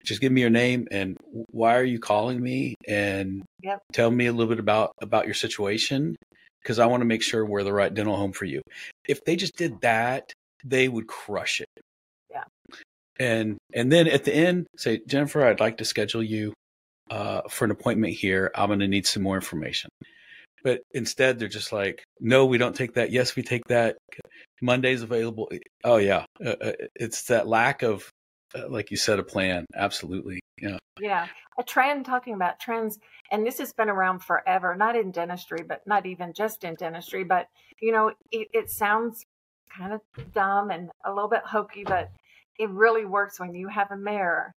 just 0.05 0.21
give 0.21 0.33
me 0.33 0.41
your 0.41 0.51
name 0.51 0.89
and 0.91 1.17
why 1.31 1.77
are 1.77 1.85
you 1.85 1.99
calling 1.99 2.43
me 2.43 2.75
and 2.89 3.43
yep. 3.63 3.81
tell 3.93 4.11
me 4.11 4.27
a 4.27 4.33
little 4.33 4.49
bit 4.49 4.59
about 4.59 4.93
about 5.01 5.27
your 5.27 5.35
situation 5.35 6.17
because 6.63 6.79
I 6.79 6.87
want 6.87 7.01
to 7.01 7.07
make 7.07 7.23
sure 7.23 7.45
we're 7.45 7.65
the 7.65 7.73
right 7.73 7.93
dental 7.93 8.17
home 8.17 8.33
for 8.33 8.45
you. 8.45 8.63
If 9.09 9.25
they 9.25 9.37
just 9.37 9.57
did 9.57 9.81
that, 9.83 10.33
they 10.65 10.89
would 10.89 11.07
crush 11.07 11.61
it. 11.61 11.69
Yeah. 12.31 12.45
And 13.19 13.59
and 13.75 13.91
then 13.91 14.09
at 14.09 14.25
the 14.25 14.35
end, 14.35 14.67
say 14.77 15.01
Jennifer, 15.07 15.45
I'd 15.45 15.61
like 15.61 15.79
to 15.79 15.85
schedule 15.85 16.23
you 16.23 16.53
uh, 17.11 17.43
for 17.49 17.65
an 17.65 17.71
appointment 17.71 18.15
here. 18.15 18.51
I'm 18.55 18.69
going 18.69 18.81
to 18.81 18.89
need 18.89 19.07
some 19.07 19.23
more 19.23 19.35
information. 19.35 19.91
But 20.65 20.83
instead, 20.93 21.39
they're 21.39 21.49
just 21.49 21.73
like, 21.73 22.05
no, 22.21 22.47
we 22.47 22.57
don't 22.57 22.77
take 22.77 22.95
that. 22.95 23.11
Yes, 23.11 23.35
we 23.35 23.43
take 23.43 23.65
that. 23.65 23.97
Monday's 24.61 25.03
available. 25.03 25.51
Oh 25.83 25.97
yeah, 25.97 26.25
uh, 26.45 26.55
uh 26.61 26.73
it's 26.95 27.25
that 27.25 27.49
lack 27.49 27.83
of 27.83 28.09
uh, 28.55 28.69
like 28.69 28.91
you 28.91 28.97
said, 28.97 29.19
a 29.19 29.23
plan. 29.23 29.67
Absolutely. 29.75 30.41
Yeah. 30.61 30.79
Yeah. 31.01 31.27
A 31.59 31.63
trend 31.63 32.07
talking 32.07 32.35
about 32.35 32.61
trends, 32.61 32.99
and 33.31 33.47
this 33.47 33.59
has 33.59 33.73
been 33.73 33.89
around 33.89 34.21
forever, 34.21 34.75
not 34.75 34.97
in 34.97 35.11
dentistry, 35.11 35.65
but 35.67 35.87
not 35.87 36.07
even 36.07 36.33
just 36.33 36.65
in 36.65 36.75
dentistry, 36.75 37.25
but 37.25 37.49
you 37.81 37.93
know, 37.93 38.13
it, 38.31 38.49
it 38.53 38.71
sounds 38.71 39.25
kind 39.77 39.93
of 39.93 40.01
dumb 40.33 40.71
and 40.71 40.91
a 41.05 41.13
little 41.13 41.29
bit 41.29 41.43
hokey, 41.45 41.85
but 41.85 42.11
it 42.59 42.71
really 42.71 43.05
works 43.05 43.41
when 43.41 43.55
you 43.55 43.69
have 43.69 43.91
a 43.91 43.97
mirror 43.97 44.55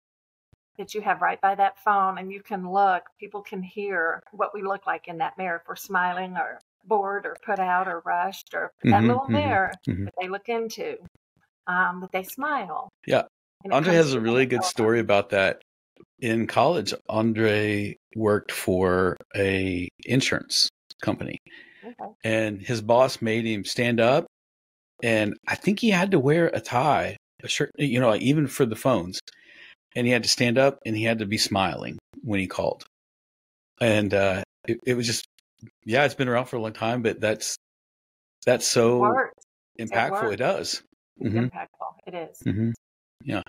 that 0.78 0.94
you 0.94 1.02
have 1.02 1.22
right 1.22 1.40
by 1.42 1.56
that 1.56 1.80
phone 1.84 2.18
and 2.18 2.32
you 2.32 2.42
can 2.42 2.70
look, 2.70 3.04
people 3.20 3.42
can 3.42 3.64
hear 3.64 4.22
what 4.32 4.54
we 4.54 4.62
look 4.62 4.86
like 4.86 5.08
in 5.08 5.18
that 5.18 5.38
mirror 5.38 5.58
if 5.58 5.68
we're 5.68 5.76
smiling 5.76 6.36
or 6.36 6.60
bored 6.84 7.26
or 7.26 7.36
put 7.46 7.60
out 7.60 7.88
or 7.88 8.02
rushed 8.06 8.54
or 8.54 8.72
that 8.84 8.90
mm-hmm, 8.90 9.08
little 9.08 9.24
mm-hmm, 9.24 9.34
mirror 9.34 9.72
mm-hmm. 9.88 10.06
that 10.06 10.14
they 10.20 10.28
look 10.28 10.50
into, 10.50 10.98
um, 11.68 12.02
that 12.02 12.12
they 12.12 12.24
smile. 12.24 12.90
Yeah. 13.08 13.24
Andre 13.72 13.94
has 13.94 14.14
a 14.14 14.20
really 14.20 14.46
good 14.46 14.64
story 14.64 15.00
about 15.00 15.30
that. 15.30 15.62
In 16.20 16.48
college, 16.48 16.94
Andre 17.10 17.98
worked 18.16 18.52
for 18.52 19.18
a 19.36 19.90
insurance 20.06 20.70
company, 21.02 21.40
okay. 21.84 22.12
and 22.24 22.62
his 22.62 22.82
boss 22.82 23.22
made 23.22 23.46
him 23.46 23.66
stand 23.66 24.00
up, 24.00 24.26
and 25.04 25.36
I 25.48 25.56
think 25.56 25.80
he 25.80 25.90
had 25.90 26.12
to 26.12 26.20
wear 26.20 26.48
a 26.48 26.62
tie, 26.62 27.18
a 27.44 27.48
shirt, 27.50 27.72
you 27.78 28.00
know, 28.00 28.16
even 28.16 28.48
for 28.48 28.66
the 28.66 28.78
phones, 28.78 29.20
and 29.96 30.08
he 30.08 30.14
had 30.14 30.24
to 30.24 30.30
stand 30.30 30.58
up 30.58 30.80
and 30.86 30.96
he 30.96 31.04
had 31.04 31.20
to 31.20 31.26
be 31.26 31.38
smiling 31.38 31.98
when 32.24 32.40
he 32.40 32.48
called, 32.48 32.86
and 33.82 34.14
uh, 34.14 34.42
it, 34.68 34.80
it 34.86 34.94
was 34.96 35.06
just, 35.06 35.26
yeah, 35.84 36.06
it's 36.06 36.16
been 36.16 36.30
around 36.30 36.46
for 36.46 36.56
a 36.56 36.62
long 36.62 36.74
time, 36.74 37.02
but 37.02 37.20
that's 37.20 37.58
that's 38.46 38.68
so 38.68 39.02
impactful. 39.80 40.28
It, 40.28 40.34
it 40.34 40.38
does. 40.38 40.82
Mm-hmm. 41.22 41.46
Impactful. 41.46 41.68
It 42.08 42.14
is. 42.16 42.40
Mm-hmm. 42.46 42.72
Yeah. 43.26 43.42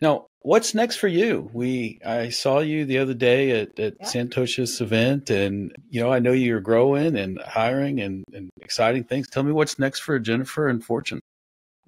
Now, 0.00 0.28
what's 0.40 0.72
next 0.72 0.96
for 0.96 1.08
you? 1.08 1.50
We 1.52 1.98
I 2.06 2.28
saw 2.28 2.60
you 2.60 2.84
the 2.84 2.98
other 2.98 3.12
day 3.12 3.62
at, 3.62 3.78
at 3.78 3.94
yeah. 3.98 4.06
Santosha's 4.06 4.80
event, 4.80 5.30
and 5.30 5.74
you 5.90 6.00
know 6.00 6.12
I 6.12 6.20
know 6.20 6.32
you're 6.32 6.60
growing 6.60 7.16
and 7.16 7.40
hiring 7.42 8.00
and, 8.00 8.24
and 8.32 8.48
exciting 8.60 9.02
things. 9.04 9.28
Tell 9.28 9.42
me 9.42 9.50
what's 9.50 9.80
next 9.80 10.00
for 10.00 10.18
Jennifer 10.20 10.68
and 10.68 10.82
Fortune. 10.82 11.20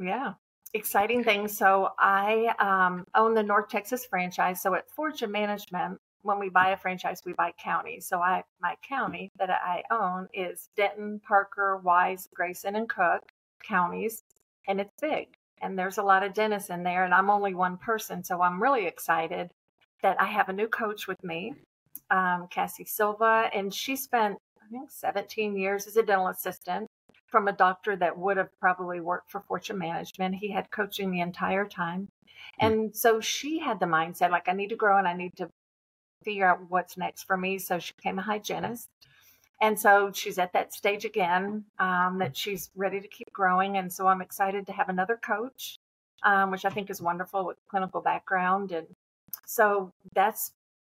Yeah, 0.01 0.35
exciting 0.74 1.22
things. 1.22 1.57
So 1.57 1.90
I 1.96 2.55
um, 2.59 3.05
own 3.14 3.35
the 3.35 3.42
North 3.44 3.68
Texas 3.68 4.05
franchise. 4.05 4.61
So 4.61 4.74
at 4.74 4.90
Fortune 4.90 5.31
Management, 5.31 6.01
when 6.22 6.40
we 6.40 6.48
buy 6.48 6.70
a 6.70 6.77
franchise, 6.77 7.22
we 7.24 7.35
buy 7.35 7.53
counties. 7.62 8.09
So 8.09 8.18
I 8.18 8.42
my 8.61 8.74
county 8.87 9.31
that 9.38 9.51
I 9.51 9.85
own 9.92 10.27
is 10.35 10.70
Denton, 10.77 11.20
Parker, 11.27 11.77
Wise, 11.85 12.29
Grayson, 12.35 12.74
and 12.74 12.88
Cooke 12.88 13.31
counties, 13.64 14.24
and 14.66 14.81
it's 14.81 14.92
big 15.01 15.38
and 15.62 15.79
there's 15.79 15.99
a 15.99 16.03
lot 16.03 16.23
of 16.23 16.35
dentists 16.35 16.71
in 16.71 16.83
there, 16.83 17.05
and 17.05 17.14
I'm 17.14 17.31
only 17.31 17.55
one 17.55 17.77
person. 17.77 18.25
So 18.25 18.42
I'm 18.42 18.62
really 18.62 18.87
excited 18.87 19.51
that 20.03 20.21
I 20.21 20.27
have 20.27 20.49
a 20.49 20.53
new 20.53 20.68
coach 20.68 21.07
with 21.07 21.23
me, 21.25 21.55
um, 22.11 22.47
Cassie 22.51 22.85
Silva, 22.85 23.51
and 23.53 23.73
she 23.73 23.97
spent, 23.97 24.38
I 24.62 24.71
think, 24.71 24.90
17 24.90 25.57
years 25.57 25.87
as 25.87 25.97
a 25.97 26.03
dental 26.03 26.29
assistant 26.29 26.87
from 27.27 27.49
a 27.49 27.53
doctor 27.53 27.97
that 27.97 28.16
would 28.16 28.37
have 28.37 28.49
probably 28.61 29.01
worked 29.01 29.31
for 29.31 29.40
Fortune 29.40 29.79
Management. 29.79 30.37
He 30.37 30.51
had 30.51 30.71
coaching 30.71 31.11
the 31.11 31.21
entire 31.21 31.66
time. 31.66 32.09
Hmm. 32.61 32.66
And 32.66 32.97
so 32.97 33.21
she 33.21 33.59
had 33.59 33.81
the 33.81 33.87
mindset 33.87 34.31
like, 34.31 34.49
I 34.49 34.53
need 34.53 34.71
to 34.71 34.77
grow 34.77 34.99
and 34.99 35.09
I 35.09 35.14
need 35.14 35.37
to 35.37 35.49
figure 36.25 36.47
out 36.47 36.61
what's 36.68 36.97
next 36.97 37.25
for 37.25 37.37
me. 37.37 37.59
So 37.59 37.79
she 37.79 37.92
became 37.97 38.18
a 38.18 38.23
hygienist. 38.23 38.88
And 39.61 39.79
so 39.79 40.12
she's 40.12 40.38
at 40.38 40.53
that 40.53 40.73
stage 40.73 41.05
again 41.05 41.64
um, 41.79 42.18
that 42.18 42.37
she's 42.37 42.71
ready 42.77 43.01
to 43.01 43.09
keep 43.09 43.33
growing. 43.33 43.77
And 43.77 43.92
so 43.92 44.07
I'm 44.07 44.23
excited 44.23 44.66
to 44.66 44.73
have 44.73 44.88
another 44.88 45.16
coach, 45.16 45.77
um, 46.23 46.51
which 46.51 46.64
I 46.64 46.71
think 46.71 46.90
is 46.90 47.03
wonderful 47.03 47.44
with 47.44 47.57
clinical 47.68 48.01
background. 48.01 48.71
And 48.71 48.87
so 49.47 49.92
that's 50.14 50.53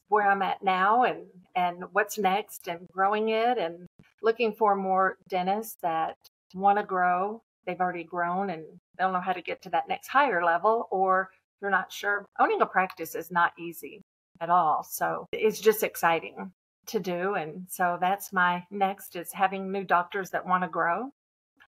where 0.09 0.29
I'm 0.29 0.43
at 0.43 0.63
now 0.63 1.05
and, 1.05 1.25
and 1.55 1.85
what's 1.93 2.19
next 2.19 2.69
and 2.69 2.87
growing 2.93 3.31
it 3.31 3.57
and 3.57 3.87
looking 4.23 4.53
for 4.53 4.75
more 4.75 5.17
dentists 5.29 5.77
that 5.83 6.17
want 6.55 6.79
to 6.79 6.85
grow. 6.85 7.41
They've 7.67 7.81
already 7.81 8.05
grown 8.05 8.51
and 8.51 8.63
they 8.99 9.05
don't 9.05 9.13
know 9.13 9.21
how 9.21 9.33
to 9.33 9.43
get 9.43 9.63
to 9.63 9.71
that 9.71 9.89
next 9.89 10.09
higher 10.09 10.45
level 10.45 10.89
or 10.91 11.31
they're 11.61 11.71
not 11.71 11.93
sure. 11.93 12.27
Owning 12.39 12.61
a 12.61 12.67
practice 12.67 13.15
is 13.15 13.31
not 13.31 13.53
easy 13.59 14.03
at 14.41 14.51
all. 14.51 14.83
So 14.83 15.27
it's 15.33 15.61
just 15.61 15.83
exciting 15.83 16.53
to 16.91 17.01
do. 17.01 17.35
And 17.35 17.67
so 17.69 17.99
that's 18.01 18.33
my 18.33 18.65
next 18.71 19.17
is 19.17 19.33
having 19.33 19.73
new 19.73 19.85
doctors 19.85 20.31
that 20.31 20.47
want 20.47 20.63
to 20.65 20.69
grow. 20.69 21.11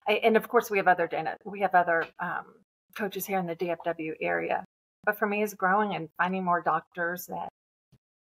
And 0.07 0.35
of 0.35 0.47
course, 0.47 0.69
we 0.69 0.77
have 0.77 0.87
other 0.87 1.07
dentists. 1.07 1.45
We 1.45 1.61
have 1.61 1.75
other 1.75 2.05
um, 2.19 2.45
coaches 2.95 3.25
here 3.25 3.39
in 3.39 3.45
the 3.45 3.55
DFW 3.55 4.13
area. 4.19 4.65
But 5.05 5.17
for 5.17 5.27
me, 5.27 5.41
is 5.41 5.53
growing 5.53 5.95
and 5.95 6.09
finding 6.17 6.43
more 6.43 6.61
doctors 6.61 7.25
that 7.27 7.49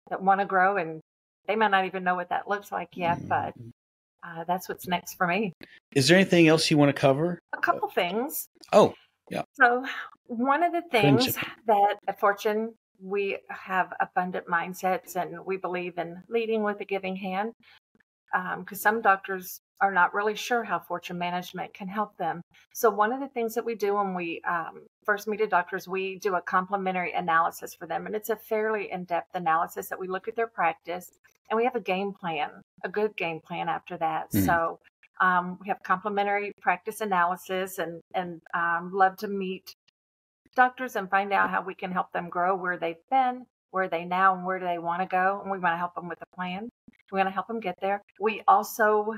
that 0.09 0.21
want 0.21 0.39
to 0.39 0.45
grow, 0.45 0.77
and 0.77 1.01
they 1.47 1.55
might 1.55 1.71
not 1.71 1.85
even 1.85 2.03
know 2.03 2.15
what 2.15 2.29
that 2.29 2.47
looks 2.47 2.71
like 2.71 2.89
yet. 2.95 3.27
But 3.27 3.57
mm-hmm. 3.57 3.69
uh, 4.23 4.43
that's 4.45 4.69
what's 4.69 4.87
next 4.87 5.15
for 5.15 5.27
me. 5.27 5.53
Is 5.93 6.07
there 6.07 6.17
anything 6.17 6.47
else 6.47 6.69
you 6.69 6.77
want 6.77 6.89
to 6.89 6.99
cover? 6.99 7.39
A 7.53 7.57
couple 7.57 7.89
things. 7.89 8.47
Oh, 8.73 8.93
yeah. 9.29 9.43
So 9.53 9.85
one 10.25 10.63
of 10.63 10.71
the 10.71 10.83
things 10.91 11.35
that 11.67 11.95
at 12.07 12.19
Fortune 12.19 12.73
we 13.01 13.37
have 13.49 13.93
abundant 13.99 14.47
mindsets 14.47 15.15
and 15.15 15.45
we 15.45 15.57
believe 15.57 15.97
in 15.97 16.21
leading 16.29 16.63
with 16.63 16.79
a 16.81 16.85
giving 16.85 17.15
hand 17.15 17.53
because 18.31 18.85
um, 18.85 18.93
some 18.93 19.01
doctors 19.01 19.61
are 19.81 19.91
not 19.91 20.13
really 20.13 20.35
sure 20.35 20.63
how 20.63 20.79
fortune 20.79 21.17
management 21.17 21.73
can 21.73 21.87
help 21.87 22.17
them. 22.17 22.41
So, 22.73 22.89
one 22.89 23.13
of 23.13 23.19
the 23.19 23.29
things 23.29 23.55
that 23.55 23.65
we 23.65 23.75
do 23.75 23.95
when 23.95 24.13
we 24.13 24.41
um, 24.47 24.85
first 25.05 25.27
meet 25.27 25.41
a 25.41 25.47
doctor 25.47 25.77
is 25.77 25.87
we 25.87 26.19
do 26.19 26.35
a 26.35 26.41
complimentary 26.41 27.13
analysis 27.13 27.73
for 27.73 27.87
them. 27.87 28.05
And 28.05 28.15
it's 28.15 28.29
a 28.29 28.35
fairly 28.35 28.91
in 28.91 29.05
depth 29.05 29.33
analysis 29.35 29.87
that 29.89 29.99
we 29.99 30.07
look 30.07 30.27
at 30.27 30.35
their 30.35 30.47
practice 30.47 31.11
and 31.49 31.57
we 31.57 31.63
have 31.63 31.75
a 31.75 31.79
game 31.79 32.13
plan, 32.13 32.49
a 32.83 32.89
good 32.89 33.15
game 33.15 33.39
plan 33.39 33.69
after 33.69 33.97
that. 33.97 34.31
Mm. 34.31 34.45
So, 34.45 34.79
um, 35.21 35.57
we 35.61 35.67
have 35.67 35.81
complimentary 35.83 36.51
practice 36.61 37.01
analysis 37.01 37.77
and, 37.77 38.01
and 38.13 38.41
um, 38.53 38.91
love 38.93 39.17
to 39.17 39.27
meet 39.27 39.73
doctors 40.59 40.97
and 40.97 41.09
find 41.09 41.31
out 41.31 41.49
how 41.49 41.61
we 41.61 41.73
can 41.73 41.89
help 41.89 42.11
them 42.11 42.27
grow 42.27 42.53
where 42.53 42.77
they've 42.77 43.07
been, 43.09 43.45
where 43.71 43.87
they 43.87 44.03
now, 44.03 44.35
and 44.35 44.45
where 44.45 44.59
do 44.59 44.65
they 44.65 44.77
want 44.77 45.01
to 45.01 45.07
go. 45.07 45.39
And 45.41 45.49
we 45.49 45.57
want 45.57 45.71
to 45.73 45.77
help 45.77 45.95
them 45.95 46.09
with 46.09 46.21
a 46.21 46.35
plan. 46.35 46.67
We 47.13 47.15
want 47.15 47.27
to 47.27 47.33
help 47.33 47.47
them 47.47 47.61
get 47.61 47.75
there. 47.79 48.01
We 48.19 48.43
also 48.45 49.15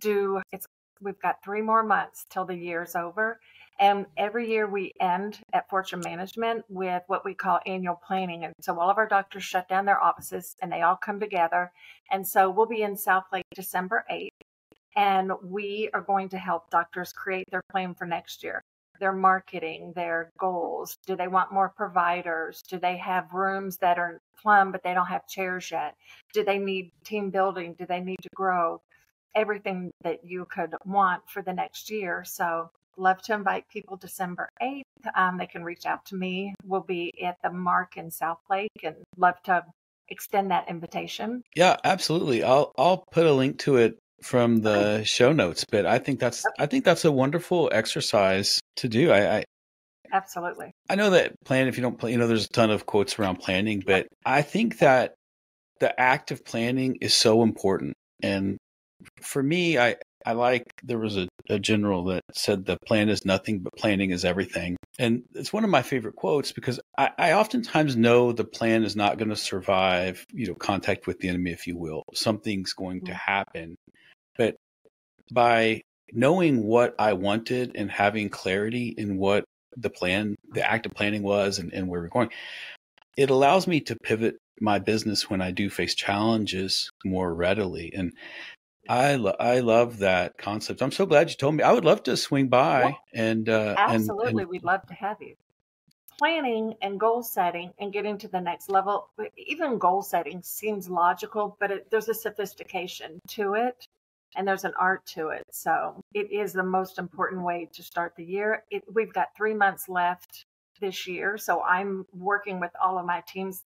do 0.00 0.40
it's 0.52 0.66
we've 1.00 1.20
got 1.20 1.42
three 1.44 1.62
more 1.62 1.82
months 1.82 2.26
till 2.30 2.44
the 2.44 2.54
year's 2.54 2.94
over. 2.94 3.40
And 3.80 4.06
every 4.16 4.48
year 4.48 4.68
we 4.68 4.92
end 5.00 5.40
at 5.52 5.68
Fortune 5.68 6.00
Management 6.04 6.64
with 6.68 7.02
what 7.08 7.24
we 7.24 7.34
call 7.34 7.58
annual 7.66 8.00
planning. 8.06 8.44
And 8.44 8.54
so 8.60 8.78
all 8.78 8.90
of 8.90 8.98
our 8.98 9.08
doctors 9.08 9.42
shut 9.42 9.68
down 9.68 9.84
their 9.84 10.02
offices 10.02 10.54
and 10.62 10.70
they 10.70 10.82
all 10.82 10.96
come 10.96 11.18
together. 11.18 11.72
And 12.12 12.26
so 12.26 12.50
we'll 12.50 12.66
be 12.66 12.82
in 12.82 12.94
Southlake 12.94 13.42
December 13.52 14.04
8th. 14.10 14.28
And 14.96 15.32
we 15.42 15.90
are 15.92 16.00
going 16.00 16.28
to 16.30 16.38
help 16.38 16.70
doctors 16.70 17.12
create 17.12 17.46
their 17.50 17.62
plan 17.72 17.94
for 17.94 18.06
next 18.06 18.44
year 18.44 18.62
their 18.98 19.12
marketing, 19.12 19.92
their 19.94 20.30
goals? 20.38 20.96
Do 21.06 21.16
they 21.16 21.28
want 21.28 21.52
more 21.52 21.68
providers? 21.68 22.62
Do 22.68 22.78
they 22.78 22.96
have 22.98 23.32
rooms 23.32 23.78
that 23.78 23.98
are 23.98 24.20
plumb 24.40 24.72
but 24.72 24.82
they 24.82 24.94
don't 24.94 25.06
have 25.06 25.26
chairs 25.26 25.70
yet? 25.70 25.94
Do 26.32 26.44
they 26.44 26.58
need 26.58 26.92
team 27.04 27.30
building? 27.30 27.74
Do 27.78 27.86
they 27.86 28.00
need 28.00 28.20
to 28.22 28.28
grow? 28.34 28.80
Everything 29.34 29.90
that 30.02 30.24
you 30.24 30.46
could 30.50 30.74
want 30.84 31.22
for 31.28 31.42
the 31.42 31.52
next 31.52 31.90
year. 31.90 32.24
So, 32.24 32.70
love 32.96 33.22
to 33.22 33.34
invite 33.34 33.68
people 33.68 33.96
December 33.96 34.48
8th. 34.60 34.82
Um, 35.14 35.38
they 35.38 35.46
can 35.46 35.62
reach 35.62 35.86
out 35.86 36.04
to 36.06 36.16
me. 36.16 36.54
We'll 36.64 36.80
be 36.80 37.12
at 37.24 37.36
the 37.42 37.50
Marq 37.50 37.96
in 37.96 38.10
Southlake 38.10 38.68
and 38.82 38.96
love 39.16 39.40
to 39.44 39.64
extend 40.08 40.50
that 40.50 40.68
invitation. 40.68 41.42
Yeah, 41.54 41.76
absolutely. 41.84 42.42
I'll 42.42 42.72
I'll 42.76 43.04
put 43.12 43.26
a 43.26 43.32
link 43.32 43.58
to 43.60 43.76
it 43.76 43.98
from 44.22 44.62
the 44.62 45.04
show 45.04 45.32
notes, 45.32 45.64
but 45.70 45.86
I 45.86 45.98
think 45.98 46.18
that's 46.20 46.44
I 46.58 46.66
think 46.66 46.84
that's 46.84 47.04
a 47.04 47.12
wonderful 47.12 47.70
exercise 47.72 48.60
to 48.78 48.88
do. 48.88 49.10
I, 49.10 49.38
I 49.38 49.44
absolutely. 50.12 50.72
I 50.88 50.94
know 50.94 51.10
that 51.10 51.34
plan 51.44 51.68
if 51.68 51.76
you 51.76 51.82
don't 51.82 51.98
plan, 51.98 52.12
you 52.12 52.18
know, 52.18 52.26
there's 52.26 52.46
a 52.46 52.48
ton 52.48 52.70
of 52.70 52.86
quotes 52.86 53.18
around 53.18 53.36
planning, 53.36 53.82
but 53.84 54.06
I 54.24 54.42
think 54.42 54.78
that 54.78 55.14
the 55.80 55.98
act 56.00 56.30
of 56.30 56.44
planning 56.44 56.96
is 57.00 57.14
so 57.14 57.42
important. 57.42 57.94
And 58.22 58.58
for 59.20 59.42
me, 59.42 59.78
I 59.78 59.96
I 60.26 60.32
like 60.32 60.64
there 60.82 60.98
was 60.98 61.16
a, 61.16 61.28
a 61.48 61.58
general 61.58 62.04
that 62.04 62.22
said 62.34 62.64
the 62.64 62.76
plan 62.86 63.08
is 63.08 63.24
nothing 63.24 63.60
but 63.60 63.72
planning 63.76 64.10
is 64.10 64.24
everything. 64.24 64.76
And 64.98 65.22
it's 65.34 65.52
one 65.52 65.64
of 65.64 65.70
my 65.70 65.82
favorite 65.82 66.16
quotes 66.16 66.50
because 66.50 66.80
I, 66.96 67.10
I 67.16 67.32
oftentimes 67.32 67.96
know 67.96 68.32
the 68.32 68.44
plan 68.44 68.82
is 68.82 68.96
not 68.96 69.16
going 69.16 69.28
to 69.28 69.36
survive, 69.36 70.24
you 70.32 70.48
know, 70.48 70.54
contact 70.54 71.06
with 71.06 71.20
the 71.20 71.28
enemy, 71.28 71.52
if 71.52 71.66
you 71.66 71.78
will. 71.78 72.02
Something's 72.14 72.72
going 72.72 73.02
to 73.02 73.12
mm. 73.12 73.16
happen. 73.16 73.76
But 74.36 74.56
by 75.32 75.82
knowing 76.12 76.64
what 76.64 76.94
I 76.98 77.12
wanted 77.12 77.72
and 77.74 77.90
having 77.90 78.28
clarity 78.28 78.94
in 78.96 79.18
what 79.18 79.44
the 79.76 79.90
plan, 79.90 80.36
the 80.50 80.68
act 80.68 80.86
of 80.86 80.92
planning 80.92 81.22
was 81.22 81.58
and, 81.58 81.72
and 81.72 81.88
where 81.88 82.00
we're 82.00 82.08
going, 82.08 82.30
it 83.16 83.30
allows 83.30 83.66
me 83.66 83.80
to 83.82 83.96
pivot 83.96 84.38
my 84.60 84.78
business 84.78 85.28
when 85.28 85.40
I 85.40 85.50
do 85.50 85.70
face 85.70 85.94
challenges 85.94 86.90
more 87.04 87.32
readily. 87.32 87.92
And 87.94 88.12
I 88.88 89.16
lo- 89.16 89.36
I 89.38 89.60
love 89.60 89.98
that 89.98 90.38
concept. 90.38 90.82
I'm 90.82 90.92
so 90.92 91.04
glad 91.04 91.28
you 91.28 91.36
told 91.36 91.54
me. 91.54 91.62
I 91.62 91.72
would 91.72 91.84
love 91.84 92.02
to 92.04 92.16
swing 92.16 92.48
by 92.48 92.96
yeah. 93.12 93.22
and 93.22 93.48
uh, 93.48 93.74
absolutely, 93.76 94.30
and, 94.30 94.40
and... 94.40 94.48
we'd 94.48 94.64
love 94.64 94.86
to 94.86 94.94
have 94.94 95.18
you. 95.20 95.34
Planning 96.18 96.74
and 96.82 96.98
goal 96.98 97.22
setting 97.22 97.72
and 97.78 97.92
getting 97.92 98.18
to 98.18 98.28
the 98.28 98.40
next 98.40 98.70
level. 98.70 99.08
Even 99.36 99.78
goal 99.78 100.02
setting 100.02 100.42
seems 100.42 100.88
logical, 100.88 101.56
but 101.60 101.70
it, 101.70 101.90
there's 101.90 102.08
a 102.08 102.14
sophistication 102.14 103.20
to 103.28 103.54
it, 103.54 103.86
and 104.36 104.46
there's 104.46 104.64
an 104.64 104.74
art 104.78 105.04
to 105.06 105.28
it. 105.28 105.44
So 105.50 106.00
it 106.14 106.30
is 106.30 106.52
the 106.52 106.62
most 106.62 106.98
important 106.98 107.42
way 107.42 107.68
to 107.72 107.82
start 107.82 108.14
the 108.16 108.24
year. 108.24 108.64
It, 108.70 108.84
we've 108.92 109.12
got 109.12 109.28
three 109.36 109.54
months 109.54 109.88
left 109.88 110.44
this 110.80 111.06
year, 111.06 111.38
so 111.38 111.62
I'm 111.62 112.06
working 112.12 112.60
with 112.60 112.70
all 112.82 112.98
of 112.98 113.06
my 113.06 113.22
teams 113.26 113.62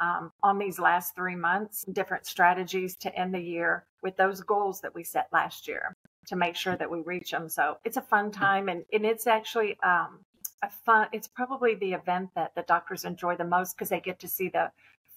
um, 0.00 0.32
on 0.42 0.58
these 0.58 0.78
last 0.78 1.14
three 1.14 1.36
months, 1.36 1.84
different 1.92 2.26
strategies 2.26 2.96
to 2.98 3.14
end 3.14 3.34
the 3.34 3.40
year 3.40 3.84
with 4.02 4.16
those 4.16 4.40
goals 4.40 4.80
that 4.80 4.94
we 4.94 5.04
set 5.04 5.28
last 5.32 5.68
year 5.68 5.94
to 6.26 6.36
make 6.36 6.56
sure 6.56 6.76
that 6.76 6.90
we 6.90 7.00
reach 7.00 7.30
them. 7.30 7.48
So 7.48 7.76
it's 7.84 7.96
a 7.96 8.02
fun 8.02 8.30
time, 8.30 8.68
and, 8.68 8.84
and 8.92 9.04
it's 9.04 9.26
actually 9.26 9.78
um, 9.82 10.20
a 10.62 10.70
fun. 10.70 11.08
It's 11.12 11.28
probably 11.28 11.74
the 11.74 11.92
event 11.92 12.30
that 12.34 12.54
the 12.54 12.62
doctors 12.62 13.04
enjoy 13.04 13.36
the 13.36 13.44
most 13.44 13.76
because 13.76 13.90
they 13.90 14.00
get 14.00 14.20
to 14.20 14.28
see 14.28 14.48
the 14.48 14.70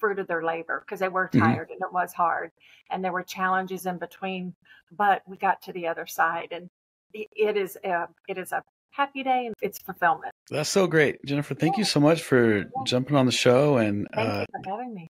fruit 0.03 0.19
of 0.19 0.27
their 0.27 0.43
labor 0.43 0.83
because 0.85 0.99
they 0.99 1.07
were 1.07 1.29
mm-hmm. 1.29 1.39
tired 1.39 1.67
mm-hmm. 1.69 1.81
and 1.81 1.81
it 1.81 1.93
was 1.93 2.11
hard 2.11 2.51
and 2.91 3.01
there 3.01 3.13
were 3.13 3.23
challenges 3.23 3.85
in 3.85 3.97
between, 3.97 4.53
but 4.91 5.21
we 5.25 5.37
got 5.37 5.61
to 5.61 5.71
the 5.71 5.87
other 5.87 6.05
side 6.05 6.49
and 6.51 6.69
it 7.13 7.55
is 7.55 7.77
a, 7.85 8.09
it 8.27 8.37
is 8.37 8.51
a 8.51 8.61
happy 8.91 9.23
day 9.23 9.45
and 9.45 9.55
it's 9.61 9.79
fulfillment. 9.79 10.33
That's 10.49 10.69
so 10.69 10.87
great. 10.87 11.23
Jennifer, 11.23 11.55
thank 11.55 11.77
yeah. 11.77 11.81
you 11.81 11.85
so 11.85 12.01
much 12.01 12.21
for 12.21 12.57
yeah. 12.57 12.63
jumping 12.85 13.15
on 13.15 13.25
the 13.25 13.31
show 13.31 13.77
and 13.77 14.05
thank 14.13 14.27
uh, 14.27 14.45
you 14.53 14.61
for 14.61 14.69
having 14.69 14.93
me. 14.93 15.07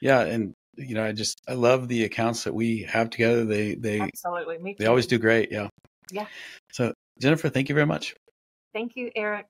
Yeah, 0.00 0.22
and 0.22 0.54
you 0.76 0.96
know, 0.96 1.04
I 1.04 1.12
just 1.12 1.40
I 1.46 1.52
love 1.52 1.86
the 1.86 2.02
accounts 2.02 2.42
that 2.42 2.52
we 2.52 2.82
have 2.82 3.10
together. 3.10 3.44
They 3.44 3.76
they 3.76 4.00
absolutely 4.00 4.58
me 4.58 4.74
they 4.76 4.86
always 4.86 5.06
do 5.06 5.18
great. 5.18 5.52
Yeah. 5.52 5.68
Yeah. 6.10 6.26
So 6.72 6.92
Jennifer, 7.20 7.48
thank 7.48 7.68
you 7.68 7.76
very 7.76 7.86
much. 7.86 8.16
Thank 8.72 8.96
you, 8.96 9.12
Eric. 9.14 9.40